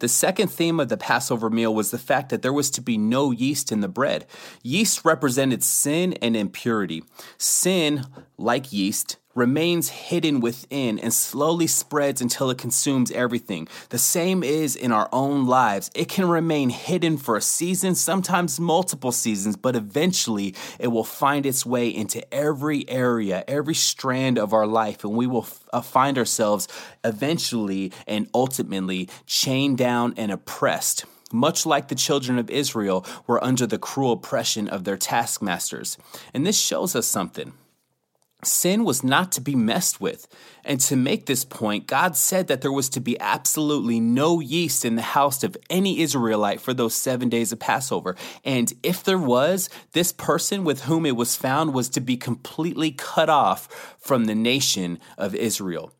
The 0.00 0.08
second 0.08 0.48
theme 0.48 0.78
of 0.80 0.88
the 0.88 0.96
Passover 0.96 1.50
meal 1.50 1.74
was 1.74 1.90
the 1.90 1.98
fact 1.98 2.28
that 2.30 2.42
there 2.42 2.52
was 2.52 2.70
to 2.70 2.80
be 2.80 2.96
no 2.96 3.30
yeast 3.30 3.72
in 3.72 3.80
the 3.80 3.88
bread. 3.88 4.26
Yeast 4.62 5.04
represented 5.04 5.64
sin 5.64 6.12
and 6.14 6.36
impurity. 6.36 7.02
Sin, 7.36 8.04
like 8.36 8.72
yeast, 8.72 9.16
remains 9.38 9.88
hidden 9.88 10.40
within 10.40 10.98
and 10.98 11.14
slowly 11.14 11.68
spreads 11.68 12.20
until 12.20 12.50
it 12.50 12.58
consumes 12.58 13.12
everything. 13.12 13.68
The 13.90 13.98
same 13.98 14.42
is 14.42 14.74
in 14.74 14.90
our 14.90 15.08
own 15.12 15.46
lives. 15.46 15.90
It 15.94 16.08
can 16.08 16.28
remain 16.28 16.70
hidden 16.70 17.16
for 17.16 17.36
a 17.36 17.40
season, 17.40 17.94
sometimes 17.94 18.58
multiple 18.58 19.12
seasons, 19.12 19.56
but 19.56 19.76
eventually 19.76 20.54
it 20.80 20.88
will 20.88 21.04
find 21.04 21.46
its 21.46 21.64
way 21.64 21.88
into 21.88 22.22
every 22.34 22.88
area, 22.90 23.44
every 23.46 23.74
strand 23.74 24.38
of 24.38 24.52
our 24.52 24.66
life, 24.66 25.04
and 25.04 25.14
we 25.14 25.26
will 25.26 25.46
uh, 25.72 25.80
find 25.80 26.18
ourselves 26.18 26.66
eventually 27.04 27.92
and 28.08 28.28
ultimately 28.34 29.08
chained 29.26 29.78
down 29.78 30.14
and 30.16 30.32
oppressed 30.32 31.04
much 31.30 31.66
like 31.66 31.88
the 31.88 31.94
children 31.94 32.38
of 32.38 32.48
Israel 32.48 33.04
were 33.26 33.42
under 33.44 33.66
the 33.66 33.78
cruel 33.78 34.12
oppression 34.12 34.66
of 34.66 34.84
their 34.84 34.96
taskmasters. 34.96 35.98
And 36.32 36.46
this 36.46 36.58
shows 36.58 36.96
us 36.96 37.06
something. 37.06 37.52
Sin 38.44 38.84
was 38.84 39.02
not 39.02 39.32
to 39.32 39.40
be 39.40 39.56
messed 39.56 40.00
with. 40.00 40.28
And 40.64 40.80
to 40.82 40.94
make 40.96 41.26
this 41.26 41.44
point, 41.44 41.88
God 41.88 42.16
said 42.16 42.46
that 42.46 42.60
there 42.60 42.72
was 42.72 42.88
to 42.90 43.00
be 43.00 43.18
absolutely 43.18 43.98
no 43.98 44.38
yeast 44.38 44.84
in 44.84 44.94
the 44.94 45.02
house 45.02 45.42
of 45.42 45.56
any 45.68 46.00
Israelite 46.00 46.60
for 46.60 46.72
those 46.72 46.94
seven 46.94 47.28
days 47.28 47.50
of 47.50 47.58
Passover. 47.58 48.14
And 48.44 48.72
if 48.82 49.02
there 49.02 49.18
was, 49.18 49.68
this 49.92 50.12
person 50.12 50.62
with 50.62 50.82
whom 50.82 51.04
it 51.04 51.16
was 51.16 51.34
found 51.34 51.74
was 51.74 51.88
to 51.90 52.00
be 52.00 52.16
completely 52.16 52.92
cut 52.92 53.28
off 53.28 53.96
from 53.98 54.26
the 54.26 54.36
nation 54.36 55.00
of 55.16 55.34
Israel. 55.34 55.92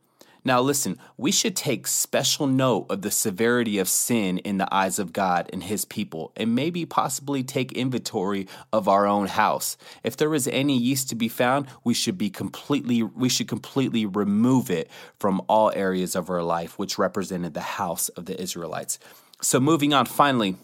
Now, 0.49 0.63
listen, 0.63 0.97
we 1.19 1.31
should 1.31 1.55
take 1.55 1.87
special 1.87 2.47
note 2.47 2.87
of 2.89 3.03
the 3.03 3.11
severity 3.11 3.79
of 3.79 3.87
sin 3.87 4.39
in 4.39 4.57
the 4.57 4.75
eyes 4.75 4.99
of 4.99 5.13
God 5.13 5.51
and 5.53 5.63
His 5.63 5.85
people, 5.85 6.33
and 6.37 6.55
maybe 6.55 6.87
possibly 6.87 7.43
take 7.43 7.71
inventory 7.73 8.49
of 8.73 8.89
our 8.89 9.07
own 9.07 9.27
house. 9.27 9.77
If 10.03 10.17
there 10.17 10.35
is 10.35 10.49
any 10.49 10.79
yeast 10.79 11.11
to 11.11 11.15
be 11.15 11.29
found, 11.29 11.67
we 11.85 11.93
should 11.93 12.17
be 12.17 12.31
completely 12.31 13.03
we 13.03 13.29
should 13.29 13.47
completely 13.47 14.07
remove 14.07 14.71
it 14.71 14.89
from 15.19 15.43
all 15.49 15.71
areas 15.77 16.17
of 16.17 16.31
our 16.31 16.43
life, 16.43 16.79
which 16.79 16.97
represented 16.97 17.53
the 17.53 17.61
house 17.61 18.09
of 18.09 18.25
the 18.25 18.41
Israelites. 18.41 18.99
So, 19.43 19.61
moving 19.61 19.93
on, 19.93 20.07
finally, 20.07 20.57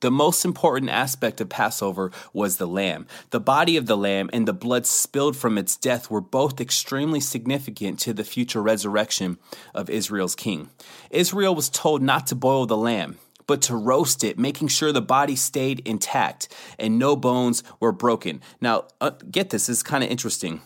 the 0.00 0.10
most 0.10 0.44
important 0.44 0.90
aspect 0.90 1.40
of 1.40 1.48
Passover 1.48 2.10
was 2.32 2.56
the 2.56 2.66
lamb. 2.66 3.06
The 3.30 3.40
body 3.40 3.76
of 3.76 3.86
the 3.86 3.96
lamb 3.96 4.30
and 4.32 4.46
the 4.46 4.52
blood 4.52 4.86
spilled 4.86 5.36
from 5.36 5.56
its 5.56 5.76
death 5.76 6.10
were 6.10 6.20
both 6.20 6.60
extremely 6.60 7.20
significant 7.20 7.98
to 8.00 8.12
the 8.12 8.24
future 8.24 8.62
resurrection 8.62 9.38
of 9.74 9.88
Israel's 9.88 10.34
king. 10.34 10.70
Israel 11.10 11.54
was 11.54 11.68
told 11.68 12.02
not 12.02 12.26
to 12.28 12.34
boil 12.34 12.66
the 12.66 12.76
lamb, 12.76 13.18
but 13.46 13.62
to 13.62 13.76
roast 13.76 14.24
it, 14.24 14.38
making 14.38 14.68
sure 14.68 14.92
the 14.92 15.00
body 15.00 15.36
stayed 15.36 15.86
intact 15.86 16.48
and 16.78 16.98
no 16.98 17.14
bones 17.16 17.62
were 17.80 17.92
broken. 17.92 18.40
Now, 18.60 18.86
uh, 19.00 19.10
get 19.30 19.50
this, 19.50 19.66
this 19.66 19.78
is 19.78 19.82
kind 19.82 20.02
of 20.02 20.10
interesting. 20.10 20.62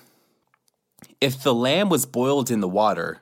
If 1.20 1.42
the 1.42 1.54
lamb 1.54 1.88
was 1.88 2.06
boiled 2.06 2.50
in 2.50 2.60
the 2.60 2.68
water, 2.68 3.20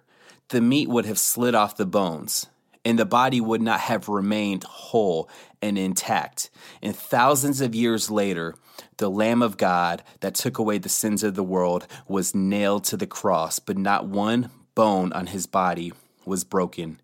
the 0.51 0.61
meat 0.61 0.89
would 0.89 1.07
have 1.07 1.19
slid 1.19 1.55
off 1.55 1.77
the 1.77 1.87
bones 1.87 2.47
and 2.85 2.99
the 2.99 3.07
body 3.07 3.41
would 3.41 3.63
not 3.63 3.81
have 3.81 4.09
remained 4.09 4.65
whole 4.65 5.29
and 5.63 5.79
intact. 5.79 6.51
And 6.83 6.95
thousands 6.95 7.61
of 7.61 7.75
years 7.75 8.11
later, 8.11 8.55
the 8.99 9.11
Lamb 9.11 9.43
of 9.43 9.57
God 9.57 10.03
that 10.21 10.35
took 10.35 10.59
away 10.59 10.79
the 10.79 10.89
sins 10.89 11.23
of 11.23 11.35
the 11.35 11.43
world 11.43 11.87
was 12.07 12.35
nailed 12.35 12.85
to 12.85 12.97
the 12.97 13.07
cross, 13.07 13.59
but 13.59 13.79
not 13.79 14.07
one 14.07 14.51
bone 14.75 15.13
on 15.13 15.29
his 15.29 15.47
body 15.47 15.93
was 16.25 16.45
broken. 16.45 17.01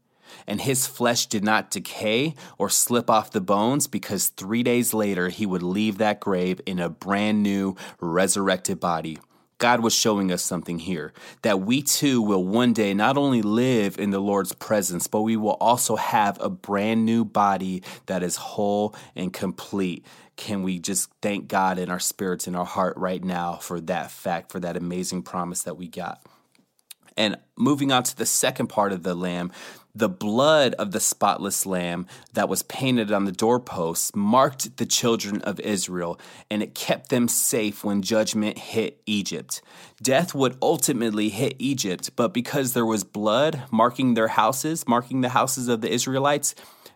And 0.46 0.60
his 0.60 0.86
flesh 0.86 1.26
did 1.26 1.42
not 1.42 1.70
decay 1.70 2.34
or 2.58 2.68
slip 2.68 3.10
off 3.10 3.32
the 3.32 3.40
bones 3.40 3.86
because 3.86 4.28
three 4.28 4.62
days 4.62 4.94
later 4.94 5.28
he 5.28 5.46
would 5.46 5.62
leave 5.62 5.98
that 5.98 6.20
grave 6.20 6.60
in 6.66 6.78
a 6.78 6.88
brand 6.88 7.42
new 7.42 7.76
resurrected 8.00 8.78
body. 8.78 9.18
God 9.60 9.80
was 9.80 9.94
showing 9.94 10.32
us 10.32 10.42
something 10.42 10.80
here 10.80 11.12
that 11.42 11.60
we 11.60 11.82
too 11.82 12.20
will 12.22 12.44
one 12.44 12.72
day 12.72 12.94
not 12.94 13.16
only 13.16 13.42
live 13.42 13.98
in 13.98 14.10
the 14.10 14.18
Lord's 14.18 14.54
presence, 14.54 15.06
but 15.06 15.20
we 15.20 15.36
will 15.36 15.58
also 15.60 15.96
have 15.96 16.40
a 16.40 16.48
brand 16.50 17.04
new 17.06 17.24
body 17.24 17.82
that 18.06 18.22
is 18.22 18.36
whole 18.36 18.94
and 19.14 19.32
complete. 19.32 20.04
Can 20.36 20.62
we 20.62 20.78
just 20.78 21.10
thank 21.20 21.46
God 21.46 21.78
in 21.78 21.90
our 21.90 22.00
spirits, 22.00 22.48
in 22.48 22.56
our 22.56 22.64
heart 22.64 22.96
right 22.96 23.22
now 23.22 23.56
for 23.56 23.80
that 23.82 24.10
fact, 24.10 24.50
for 24.50 24.60
that 24.60 24.78
amazing 24.78 25.22
promise 25.22 25.62
that 25.64 25.76
we 25.76 25.88
got? 25.88 26.22
And 27.16 27.38
moving 27.56 27.92
on 27.92 28.02
to 28.04 28.16
the 28.16 28.26
second 28.26 28.68
part 28.68 28.92
of 28.92 29.02
the 29.02 29.14
lamb, 29.14 29.52
the 29.94 30.08
blood 30.08 30.74
of 30.74 30.92
the 30.92 31.00
spotless 31.00 31.66
lamb 31.66 32.06
that 32.32 32.48
was 32.48 32.62
painted 32.62 33.10
on 33.10 33.24
the 33.24 33.32
doorposts 33.32 34.14
marked 34.14 34.76
the 34.76 34.86
children 34.86 35.42
of 35.42 35.58
Israel, 35.60 36.18
and 36.50 36.62
it 36.62 36.74
kept 36.74 37.08
them 37.08 37.26
safe 37.28 37.82
when 37.82 38.02
judgment 38.02 38.56
hit 38.58 39.00
Egypt. 39.06 39.62
Death 40.00 40.34
would 40.34 40.56
ultimately 40.62 41.28
hit 41.28 41.56
Egypt, 41.58 42.10
but 42.14 42.32
because 42.32 42.72
there 42.72 42.86
was 42.86 43.02
blood 43.04 43.64
marking 43.70 44.14
their 44.14 44.28
houses, 44.28 44.86
marking 44.86 45.20
the 45.20 45.30
houses 45.30 45.68
of 45.68 45.80
the 45.80 45.92
Israelites, 45.92 46.54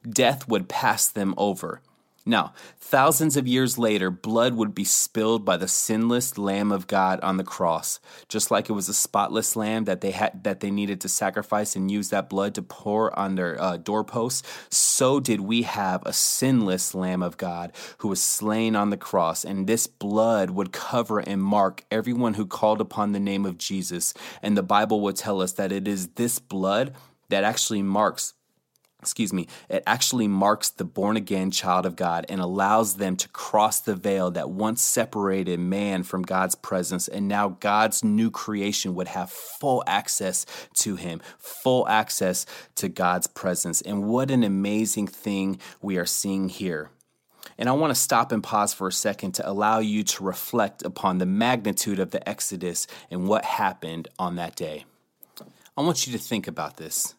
death 0.09 0.49
would 0.49 0.69
pass 0.69 1.09
them 1.09 1.35
over. 1.37 1.81
Now, 2.27 2.55
thousands 2.79 3.37
of 3.37 3.47
years 3.47 3.77
later, 3.77 4.11
blood 4.11 4.55
would 4.55 4.75
be 4.75 4.85
spilled 4.85 5.45
by 5.45 5.59
the 5.59 5.69
sinless 5.69 6.39
Lamb 6.39 6.73
of 6.73 6.87
God 6.87 7.21
on 7.21 7.37
the 7.37 7.45
cross, 7.45 8.01
just 8.29 8.51
like 8.51 8.71
it 8.71 8.73
was 8.73 8.89
a 8.89 8.95
spotless 8.95 9.57
lamb 9.57 9.85
that 9.85 10.01
they 10.01 10.13
had 10.13 10.43
that 10.45 10.61
they 10.61 10.71
needed 10.71 11.03
to 11.03 11.09
sacrifice 11.09 11.77
and 11.77 11.91
use 11.91 12.09
that 12.09 12.31
blood 12.31 12.55
to 12.55 12.63
pour 12.63 13.17
on 13.19 13.35
their 13.35 13.61
uh, 13.61 13.77
doorposts. 13.77 14.43
So 14.71 15.21
did 15.21 15.41
we 15.41 15.63
have 15.63 16.03
a 16.07 16.15
sinless 16.15 16.95
Lamb 16.95 17.23
of 17.23 17.37
God 17.37 17.73
who 17.99 18.09
was 18.09 18.23
slain 18.23 18.75
on 18.75 18.89
the 18.89 18.97
cross, 18.97 19.45
and 19.45 19.67
this 19.67 19.87
blood 19.87 20.49
would 20.51 20.73
cover 20.73 21.19
and 21.19 21.43
mark 21.43 21.85
everyone 21.91 22.35
who 22.35 22.47
called 22.47 22.81
upon 22.81 23.13
the 23.13 23.21
name 23.21 23.45
of 23.45 23.59
Jesus. 23.59 24.15
And 24.43 24.57
the 24.57 24.63
Bible 24.63 25.03
would 25.03 25.17
tell 25.17 25.43
us 25.43 25.53
that 25.53 25.73
it 25.73 25.87
is 25.87 26.09
this 26.09 26.39
blood 26.39 26.95
that 27.29 27.45
actually 27.45 27.83
marks 27.83 28.33
excuse 29.05 29.35
me, 29.35 29.49
it 29.69 29.83
actually 29.87 30.27
marks 30.27 30.71
the 30.71 30.85
born 30.85 31.19
again 31.19 31.51
child 31.51 31.85
of 31.85 31.95
God 31.95 32.25
and 32.31 32.41
allows 32.41 32.97
them 32.97 33.17
to 33.17 33.29
cross 33.29 33.79
the 33.81 33.95
veil 33.95 34.31
that 34.31 34.49
once 34.49 34.81
separated 34.81 35.61
man 35.61 36.05
from 36.05 36.23
God's 36.23 36.55
presence. 36.55 37.07
And 37.07 37.29
now 37.29 37.51
God's 37.61 38.03
new 38.03 38.31
creation 38.31 38.95
would 38.95 39.09
have 39.09 39.31
full 39.31 39.85
access 39.87 40.47
to 40.77 40.97
him, 40.97 41.21
full 41.37 41.87
access 41.87 42.47
to 42.77 42.89
God's 42.89 43.27
presence. 43.27 43.83
And 43.83 44.05
what 44.05 44.31
an 44.31 44.43
amazing 44.43 45.09
thing 45.09 45.59
we 45.83 45.99
are 45.99 46.07
seeing 46.07 46.49
here. 46.49 46.89
And 47.59 47.69
I 47.69 47.73
want 47.73 47.91
to 47.91 48.01
stop 48.01 48.33
and 48.33 48.43
pause 48.43 48.73
for 48.73 48.89
a 48.89 48.93
second 48.93 49.33
to 49.33 49.47
allow 49.47 49.81
you 49.81 50.03
to 50.03 50.25
reflect 50.25 50.83
upon 50.83 51.19
the 51.19 51.27
magnitude 51.27 52.01
of 52.01 52.11
the 52.11 52.27
Exodus 52.27 52.87
and 53.11 53.29
what 53.29 53.45
happened 53.45 54.09
on 54.19 54.37
that 54.37 54.57
day. 54.57 54.87
I 55.77 55.83
want 55.83 56.07
you 56.07 56.13
to 56.15 56.19
think 56.19 56.49
about 56.49 56.79
this. 56.79 57.15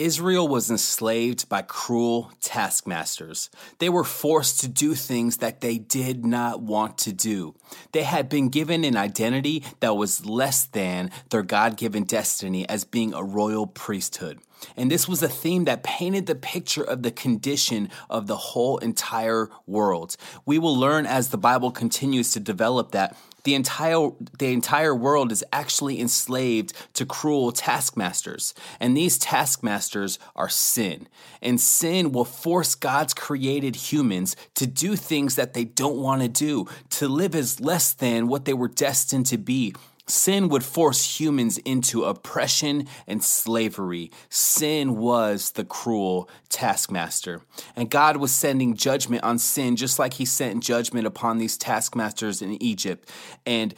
Israel 0.00 0.48
was 0.48 0.70
enslaved 0.70 1.46
by 1.50 1.60
cruel 1.60 2.32
taskmasters. 2.40 3.50
They 3.80 3.90
were 3.90 4.02
forced 4.02 4.60
to 4.60 4.68
do 4.68 4.94
things 4.94 5.36
that 5.36 5.60
they 5.60 5.76
did 5.76 6.24
not 6.24 6.62
want 6.62 6.96
to 6.98 7.12
do. 7.12 7.54
They 7.92 8.04
had 8.04 8.30
been 8.30 8.48
given 8.48 8.82
an 8.84 8.96
identity 8.96 9.62
that 9.80 9.98
was 9.98 10.24
less 10.24 10.64
than 10.64 11.10
their 11.28 11.42
God 11.42 11.76
given 11.76 12.04
destiny 12.04 12.66
as 12.66 12.84
being 12.84 13.12
a 13.12 13.22
royal 13.22 13.66
priesthood. 13.66 14.40
And 14.76 14.90
this 14.90 15.06
was 15.08 15.22
a 15.22 15.28
theme 15.28 15.64
that 15.64 15.82
painted 15.82 16.26
the 16.26 16.34
picture 16.34 16.82
of 16.82 17.02
the 17.02 17.10
condition 17.10 17.90
of 18.08 18.26
the 18.26 18.36
whole 18.36 18.78
entire 18.78 19.50
world. 19.66 20.16
We 20.46 20.58
will 20.58 20.76
learn 20.76 21.06
as 21.06 21.28
the 21.28 21.38
Bible 21.38 21.70
continues 21.70 22.32
to 22.32 22.40
develop 22.40 22.92
that 22.92 23.16
the 23.44 23.54
entire 23.54 24.10
the 24.38 24.52
entire 24.52 24.94
world 24.94 25.32
is 25.32 25.44
actually 25.52 26.00
enslaved 26.00 26.72
to 26.94 27.06
cruel 27.06 27.52
taskmasters. 27.52 28.54
And 28.78 28.96
these 28.96 29.18
taskmasters 29.18 30.18
are 30.36 30.48
sin. 30.48 31.08
And 31.42 31.60
sin 31.60 32.12
will 32.12 32.24
force 32.24 32.74
God's 32.74 33.14
created 33.14 33.76
humans 33.76 34.36
to 34.54 34.66
do 34.66 34.96
things 34.96 35.36
that 35.36 35.54
they 35.54 35.64
don't 35.64 35.96
want 35.96 36.22
to 36.22 36.28
do 36.28 36.66
to 36.90 37.08
live 37.08 37.34
as 37.34 37.60
less 37.60 37.92
than 37.92 38.28
what 38.28 38.44
they 38.44 38.54
were 38.54 38.68
destined 38.68 39.26
to 39.26 39.38
be 39.38 39.74
Sin 40.10 40.48
would 40.48 40.64
force 40.64 41.20
humans 41.20 41.58
into 41.58 42.04
oppression 42.04 42.86
and 43.06 43.22
slavery. 43.22 44.10
Sin 44.28 44.96
was 44.96 45.52
the 45.52 45.64
cruel 45.64 46.28
taskmaster. 46.48 47.42
And 47.76 47.90
God 47.90 48.16
was 48.16 48.32
sending 48.32 48.74
judgment 48.74 49.22
on 49.22 49.38
sin 49.38 49.76
just 49.76 49.98
like 49.98 50.14
he 50.14 50.24
sent 50.24 50.62
judgment 50.62 51.06
upon 51.06 51.38
these 51.38 51.56
taskmasters 51.56 52.42
in 52.42 52.62
Egypt. 52.62 53.08
And 53.46 53.74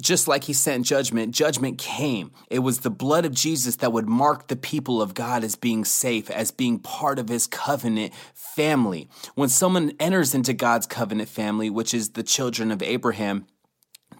just 0.00 0.26
like 0.26 0.44
he 0.44 0.52
sent 0.52 0.86
judgment, 0.86 1.34
judgment 1.34 1.76
came. 1.76 2.32
It 2.48 2.60
was 2.60 2.80
the 2.80 2.90
blood 2.90 3.26
of 3.26 3.34
Jesus 3.34 3.76
that 3.76 3.92
would 3.92 4.08
mark 4.08 4.48
the 4.48 4.56
people 4.56 5.02
of 5.02 5.12
God 5.12 5.44
as 5.44 5.54
being 5.54 5.84
safe, 5.84 6.30
as 6.30 6.50
being 6.50 6.78
part 6.78 7.18
of 7.18 7.28
his 7.28 7.46
covenant 7.46 8.14
family. 8.32 9.10
When 9.34 9.50
someone 9.50 9.92
enters 10.00 10.34
into 10.34 10.54
God's 10.54 10.86
covenant 10.86 11.28
family, 11.28 11.68
which 11.68 11.92
is 11.92 12.10
the 12.10 12.22
children 12.22 12.70
of 12.70 12.82
Abraham, 12.82 13.46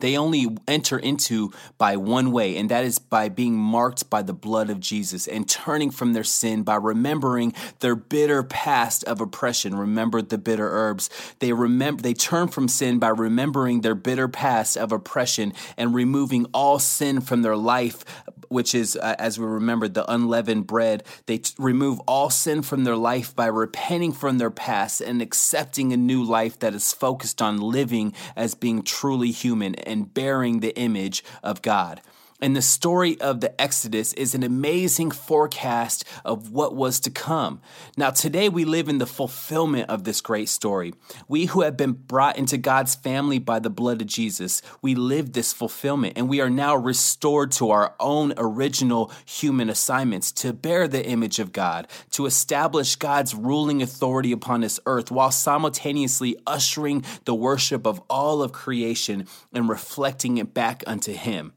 they 0.00 0.16
only 0.16 0.56
enter 0.66 0.98
into 0.98 1.52
by 1.78 1.96
one 1.96 2.32
way, 2.32 2.56
and 2.56 2.70
that 2.70 2.84
is 2.84 2.98
by 2.98 3.28
being 3.28 3.56
marked 3.56 4.08
by 4.10 4.22
the 4.22 4.32
blood 4.32 4.70
of 4.70 4.80
Jesus 4.80 5.26
and 5.26 5.48
turning 5.48 5.90
from 5.90 6.12
their 6.12 6.24
sin 6.24 6.62
by 6.62 6.76
remembering 6.76 7.54
their 7.80 7.94
bitter 7.94 8.42
past 8.42 9.04
of 9.04 9.20
oppression. 9.20 9.74
Remember 9.74 10.22
the 10.22 10.38
bitter 10.38 10.68
herbs. 10.68 11.10
They 11.38 11.52
remember 11.52 12.02
they 12.02 12.14
turn 12.14 12.48
from 12.48 12.68
sin 12.68 12.98
by 12.98 13.08
remembering 13.08 13.80
their 13.80 13.94
bitter 13.94 14.28
past 14.28 14.76
of 14.76 14.92
oppression 14.92 15.52
and 15.76 15.94
removing 15.94 16.46
all 16.52 16.78
sin 16.78 17.20
from 17.20 17.42
their 17.42 17.56
life, 17.56 18.04
which 18.52 18.74
is 18.74 18.96
uh, 18.96 19.16
as 19.18 19.38
we 19.38 19.46
remember 19.46 19.88
the 19.88 20.10
unleavened 20.10 20.66
bread. 20.66 21.04
They 21.26 21.38
t- 21.38 21.54
remove 21.58 22.00
all 22.00 22.30
sin 22.30 22.62
from 22.62 22.84
their 22.84 22.96
life 22.96 23.34
by 23.34 23.46
repenting 23.46 24.12
from 24.12 24.38
their 24.38 24.50
past 24.50 25.00
and 25.00 25.20
accepting 25.20 25.92
a 25.92 25.96
new 25.96 26.22
life 26.22 26.58
that 26.60 26.74
is 26.74 26.92
focused 26.92 27.42
on 27.42 27.60
living 27.60 28.14
as 28.36 28.54
being 28.54 28.82
truly 28.82 29.30
human 29.30 29.74
and 29.76 30.12
bearing 30.12 30.60
the 30.60 30.76
image 30.76 31.24
of 31.42 31.62
God. 31.62 32.00
And 32.42 32.56
the 32.56 32.62
story 32.62 33.20
of 33.20 33.40
the 33.40 33.58
Exodus 33.60 34.12
is 34.14 34.34
an 34.34 34.42
amazing 34.42 35.12
forecast 35.12 36.04
of 36.24 36.50
what 36.50 36.74
was 36.74 36.98
to 37.00 37.10
come. 37.10 37.60
Now, 37.96 38.10
today 38.10 38.48
we 38.48 38.64
live 38.64 38.88
in 38.88 38.98
the 38.98 39.06
fulfillment 39.06 39.88
of 39.88 40.02
this 40.02 40.20
great 40.20 40.48
story. 40.48 40.92
We 41.28 41.46
who 41.46 41.60
have 41.60 41.76
been 41.76 41.92
brought 41.92 42.36
into 42.36 42.58
God's 42.58 42.96
family 42.96 43.38
by 43.38 43.60
the 43.60 43.70
blood 43.70 44.02
of 44.02 44.08
Jesus, 44.08 44.60
we 44.82 44.96
live 44.96 45.32
this 45.32 45.52
fulfillment 45.52 46.14
and 46.16 46.28
we 46.28 46.40
are 46.40 46.50
now 46.50 46.74
restored 46.74 47.52
to 47.52 47.70
our 47.70 47.94
own 48.00 48.34
original 48.36 49.12
human 49.24 49.70
assignments 49.70 50.32
to 50.32 50.52
bear 50.52 50.88
the 50.88 51.06
image 51.06 51.38
of 51.38 51.52
God, 51.52 51.86
to 52.10 52.26
establish 52.26 52.96
God's 52.96 53.36
ruling 53.36 53.82
authority 53.82 54.32
upon 54.32 54.62
this 54.62 54.80
earth 54.84 55.12
while 55.12 55.30
simultaneously 55.30 56.36
ushering 56.44 57.04
the 57.24 57.36
worship 57.36 57.86
of 57.86 58.02
all 58.10 58.42
of 58.42 58.50
creation 58.50 59.28
and 59.52 59.68
reflecting 59.68 60.38
it 60.38 60.52
back 60.52 60.82
unto 60.88 61.12
Him. 61.12 61.52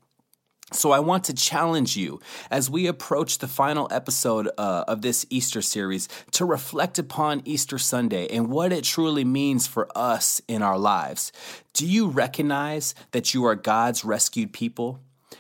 So, 0.76 0.92
I 0.92 1.00
want 1.00 1.24
to 1.26 1.34
challenge 1.34 1.96
you 1.96 2.20
as 2.52 2.70
we 2.70 2.88
approach 2.88 3.38
the 3.38 3.48
final 3.48 3.88
episode 3.92 4.50
uh, 4.58 4.84
of 4.88 5.02
this 5.02 5.26
Easter 5.30 5.62
series 5.62 6.10
to 6.32 6.44
reflect 6.46 7.00
upon 7.00 7.42
Easter 7.46 7.78
Sunday 7.78 8.28
and 8.28 8.50
what 8.50 8.74
it 8.74 8.84
truly 8.84 9.24
means 9.24 9.68
for 9.68 9.88
us 9.96 10.42
in 10.48 10.62
our 10.62 10.78
lives. 10.78 11.32
Do 11.74 11.88
you 11.88 12.08
recognize 12.08 12.94
that 13.12 13.34
you 13.34 13.46
are 13.46 13.56
God's 13.56 14.04
rescued 14.04 14.52
people? 14.52 15.00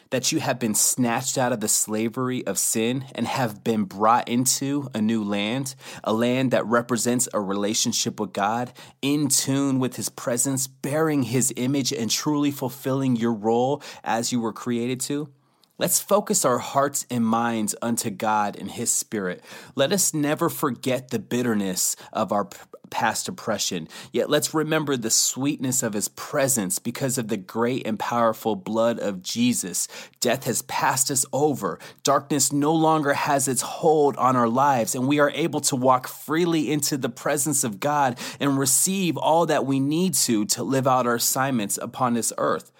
That 0.09 0.31
you 0.31 0.39
have 0.39 0.59
been 0.59 0.75
snatched 0.75 1.37
out 1.37 1.51
of 1.51 1.59
the 1.59 1.67
slavery 1.67 2.45
of 2.45 2.57
sin 2.57 3.05
and 3.13 3.27
have 3.27 3.63
been 3.63 3.83
brought 3.83 4.27
into 4.27 4.89
a 4.93 5.01
new 5.01 5.23
land, 5.23 5.75
a 6.03 6.13
land 6.13 6.51
that 6.51 6.65
represents 6.65 7.27
a 7.33 7.39
relationship 7.39 8.19
with 8.19 8.33
God, 8.33 8.73
in 9.01 9.27
tune 9.27 9.79
with 9.79 9.95
His 9.95 10.09
presence, 10.09 10.67
bearing 10.67 11.23
His 11.23 11.53
image, 11.55 11.91
and 11.91 12.09
truly 12.09 12.51
fulfilling 12.51 13.15
your 13.15 13.33
role 13.33 13.81
as 14.03 14.31
you 14.31 14.39
were 14.39 14.53
created 14.53 14.99
to? 15.01 15.29
Let's 15.77 15.99
focus 15.99 16.45
our 16.45 16.59
hearts 16.59 17.05
and 17.11 17.25
minds 17.25 17.75
unto 17.81 18.09
God 18.09 18.55
and 18.55 18.71
His 18.71 18.89
Spirit. 18.89 19.43
Let 19.75 19.91
us 19.91 20.13
never 20.13 20.47
forget 20.47 21.09
the 21.09 21.19
bitterness 21.19 21.97
of 22.13 22.31
our 22.31 22.47
past 22.89 23.27
oppression, 23.27 23.89
yet 24.13 24.29
let's 24.29 24.53
remember 24.53 24.95
the 24.95 25.09
sweetness 25.09 25.83
of 25.83 25.91
His 25.91 26.07
presence 26.07 26.79
because 26.79 27.17
of 27.17 27.27
the 27.27 27.35
great 27.35 27.85
and 27.85 27.99
powerful 27.99 28.55
blood 28.55 28.99
of 28.99 29.21
Jesus. 29.21 29.89
Death 30.21 30.45
has 30.45 30.61
passed 30.61 31.11
us 31.11 31.25
over, 31.33 31.77
darkness 32.03 32.53
no 32.53 32.73
longer 32.73 33.13
has 33.13 33.49
its 33.49 33.61
hold 33.61 34.15
on 34.15 34.37
our 34.37 34.47
lives, 34.47 34.95
and 34.95 35.09
we 35.09 35.19
are 35.19 35.31
able 35.31 35.59
to 35.59 35.75
walk 35.75 36.07
freely 36.07 36.71
into 36.71 36.95
the 36.95 37.09
presence 37.09 37.65
of 37.65 37.81
God 37.81 38.17
and 38.39 38.57
receive 38.57 39.17
all 39.17 39.45
that 39.47 39.65
we 39.65 39.81
need 39.81 40.13
to 40.13 40.45
to 40.45 40.63
live 40.63 40.87
out 40.87 41.05
our 41.05 41.15
assignments 41.15 41.77
upon 41.81 42.13
this 42.13 42.31
earth. 42.37 42.71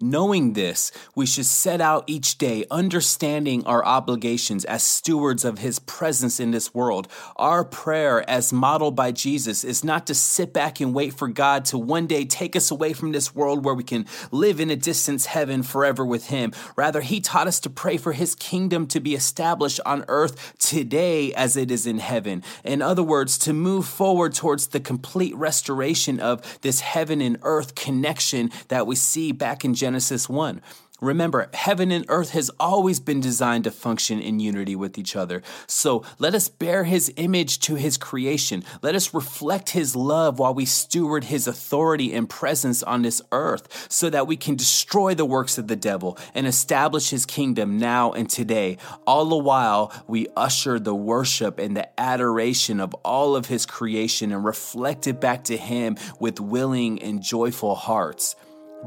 Knowing 0.00 0.52
this, 0.52 0.92
we 1.14 1.24
should 1.24 1.46
set 1.46 1.80
out 1.80 2.04
each 2.06 2.36
day 2.36 2.66
understanding 2.70 3.64
our 3.64 3.82
obligations 3.84 4.64
as 4.66 4.82
stewards 4.82 5.46
of 5.46 5.58
His 5.58 5.78
presence 5.78 6.38
in 6.38 6.50
this 6.50 6.74
world. 6.74 7.08
Our 7.36 7.64
prayer, 7.64 8.28
as 8.28 8.52
modeled 8.52 8.96
by 8.96 9.12
Jesus, 9.12 9.64
is 9.64 9.82
not 9.82 10.06
to 10.08 10.14
sit 10.14 10.52
back 10.52 10.80
and 10.80 10.92
wait 10.92 11.14
for 11.14 11.28
God 11.28 11.64
to 11.66 11.78
one 11.78 12.06
day 12.06 12.26
take 12.26 12.54
us 12.54 12.70
away 12.70 12.92
from 12.92 13.12
this 13.12 13.34
world 13.34 13.64
where 13.64 13.74
we 13.74 13.84
can 13.84 14.04
live 14.30 14.60
in 14.60 14.68
a 14.68 14.76
distant 14.76 15.24
heaven 15.24 15.62
forever 15.62 16.04
with 16.04 16.26
Him. 16.26 16.52
Rather, 16.76 17.00
He 17.00 17.20
taught 17.20 17.46
us 17.46 17.60
to 17.60 17.70
pray 17.70 17.96
for 17.96 18.12
His 18.12 18.34
kingdom 18.34 18.86
to 18.88 19.00
be 19.00 19.14
established 19.14 19.80
on 19.86 20.04
earth 20.08 20.58
today 20.58 21.32
as 21.32 21.56
it 21.56 21.70
is 21.70 21.86
in 21.86 21.98
heaven. 21.98 22.42
In 22.62 22.82
other 22.82 23.02
words, 23.02 23.38
to 23.38 23.52
move 23.52 23.86
forward 23.86 24.34
towards 24.34 24.66
the 24.66 24.80
complete 24.80 25.34
restoration 25.36 26.20
of 26.20 26.60
this 26.60 26.80
heaven 26.80 27.20
and 27.20 27.38
earth 27.42 27.74
connection 27.74 28.50
that 28.68 28.86
we 28.86 28.96
see 28.96 29.32
back 29.32 29.64
Genesis 29.74 30.28
1. 30.28 30.60
Remember, 31.00 31.50
heaven 31.52 31.90
and 31.90 32.04
earth 32.08 32.30
has 32.30 32.50
always 32.60 33.00
been 33.00 33.20
designed 33.20 33.64
to 33.64 33.70
function 33.72 34.20
in 34.20 34.38
unity 34.38 34.76
with 34.76 34.96
each 34.96 35.16
other. 35.16 35.42
So 35.66 36.04
let 36.20 36.36
us 36.36 36.48
bear 36.48 36.84
his 36.84 37.12
image 37.16 37.58
to 37.60 37.74
his 37.74 37.98
creation. 37.98 38.62
Let 38.80 38.94
us 38.94 39.12
reflect 39.12 39.70
his 39.70 39.96
love 39.96 40.38
while 40.38 40.54
we 40.54 40.64
steward 40.64 41.24
his 41.24 41.48
authority 41.48 42.14
and 42.14 42.30
presence 42.30 42.82
on 42.84 43.02
this 43.02 43.20
earth 43.32 43.86
so 43.90 44.08
that 44.08 44.28
we 44.28 44.36
can 44.36 44.54
destroy 44.54 45.14
the 45.14 45.24
works 45.24 45.58
of 45.58 45.66
the 45.66 45.76
devil 45.76 46.16
and 46.32 46.46
establish 46.46 47.10
his 47.10 47.26
kingdom 47.26 47.76
now 47.76 48.12
and 48.12 48.30
today. 48.30 48.78
All 49.04 49.26
the 49.26 49.36
while, 49.36 49.92
we 50.06 50.28
usher 50.36 50.78
the 50.78 50.94
worship 50.94 51.58
and 51.58 51.76
the 51.76 52.00
adoration 52.00 52.78
of 52.78 52.94
all 53.04 53.34
of 53.34 53.46
his 53.46 53.66
creation 53.66 54.30
and 54.30 54.44
reflect 54.44 55.08
it 55.08 55.20
back 55.20 55.42
to 55.44 55.56
him 55.56 55.96
with 56.20 56.38
willing 56.38 57.02
and 57.02 57.20
joyful 57.20 57.74
hearts. 57.74 58.36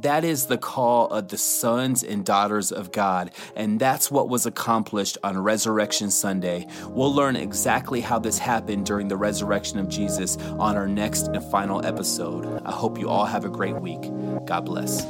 That 0.01 0.23
is 0.23 0.45
the 0.45 0.57
call 0.57 1.07
of 1.07 1.29
the 1.29 1.37
sons 1.37 2.03
and 2.03 2.23
daughters 2.23 2.71
of 2.71 2.91
God, 2.91 3.31
and 3.55 3.79
that's 3.79 4.11
what 4.11 4.29
was 4.29 4.45
accomplished 4.45 5.17
on 5.23 5.37
Resurrection 5.37 6.11
Sunday. 6.11 6.67
We'll 6.87 7.13
learn 7.13 7.35
exactly 7.35 8.01
how 8.01 8.19
this 8.19 8.37
happened 8.37 8.85
during 8.85 9.07
the 9.07 9.17
resurrection 9.17 9.79
of 9.79 9.89
Jesus 9.89 10.37
on 10.59 10.77
our 10.77 10.87
next 10.87 11.27
and 11.27 11.43
final 11.51 11.83
episode. 11.85 12.61
I 12.63 12.71
hope 12.71 12.99
you 12.99 13.09
all 13.09 13.25
have 13.25 13.45
a 13.45 13.49
great 13.49 13.75
week. 13.75 14.01
God 14.45 14.65
bless. 14.65 15.03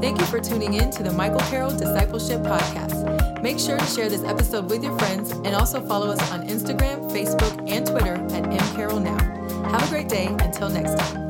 Thank 0.00 0.20
you 0.20 0.26
for 0.26 0.40
tuning 0.40 0.74
in 0.74 0.90
to 0.92 1.02
the 1.02 1.12
Michael 1.12 1.40
Carroll 1.40 1.70
Discipleship 1.70 2.42
Podcast. 2.42 3.42
Make 3.42 3.58
sure 3.58 3.78
to 3.78 3.86
share 3.86 4.08
this 4.08 4.24
episode 4.24 4.70
with 4.70 4.82
your 4.82 4.96
friends 4.98 5.30
and 5.30 5.54
also 5.54 5.84
follow 5.86 6.08
us 6.08 6.32
on 6.32 6.46
Instagram, 6.48 7.10
Facebook, 7.10 7.70
and 7.70 7.86
Twitter 7.86 8.14
at 8.14 8.44
mcarrollnow. 8.44 9.70
Have 9.70 9.82
a 9.82 9.88
great 9.88 10.08
day. 10.08 10.26
Until 10.26 10.68
next 10.70 10.98
time. 10.98 11.27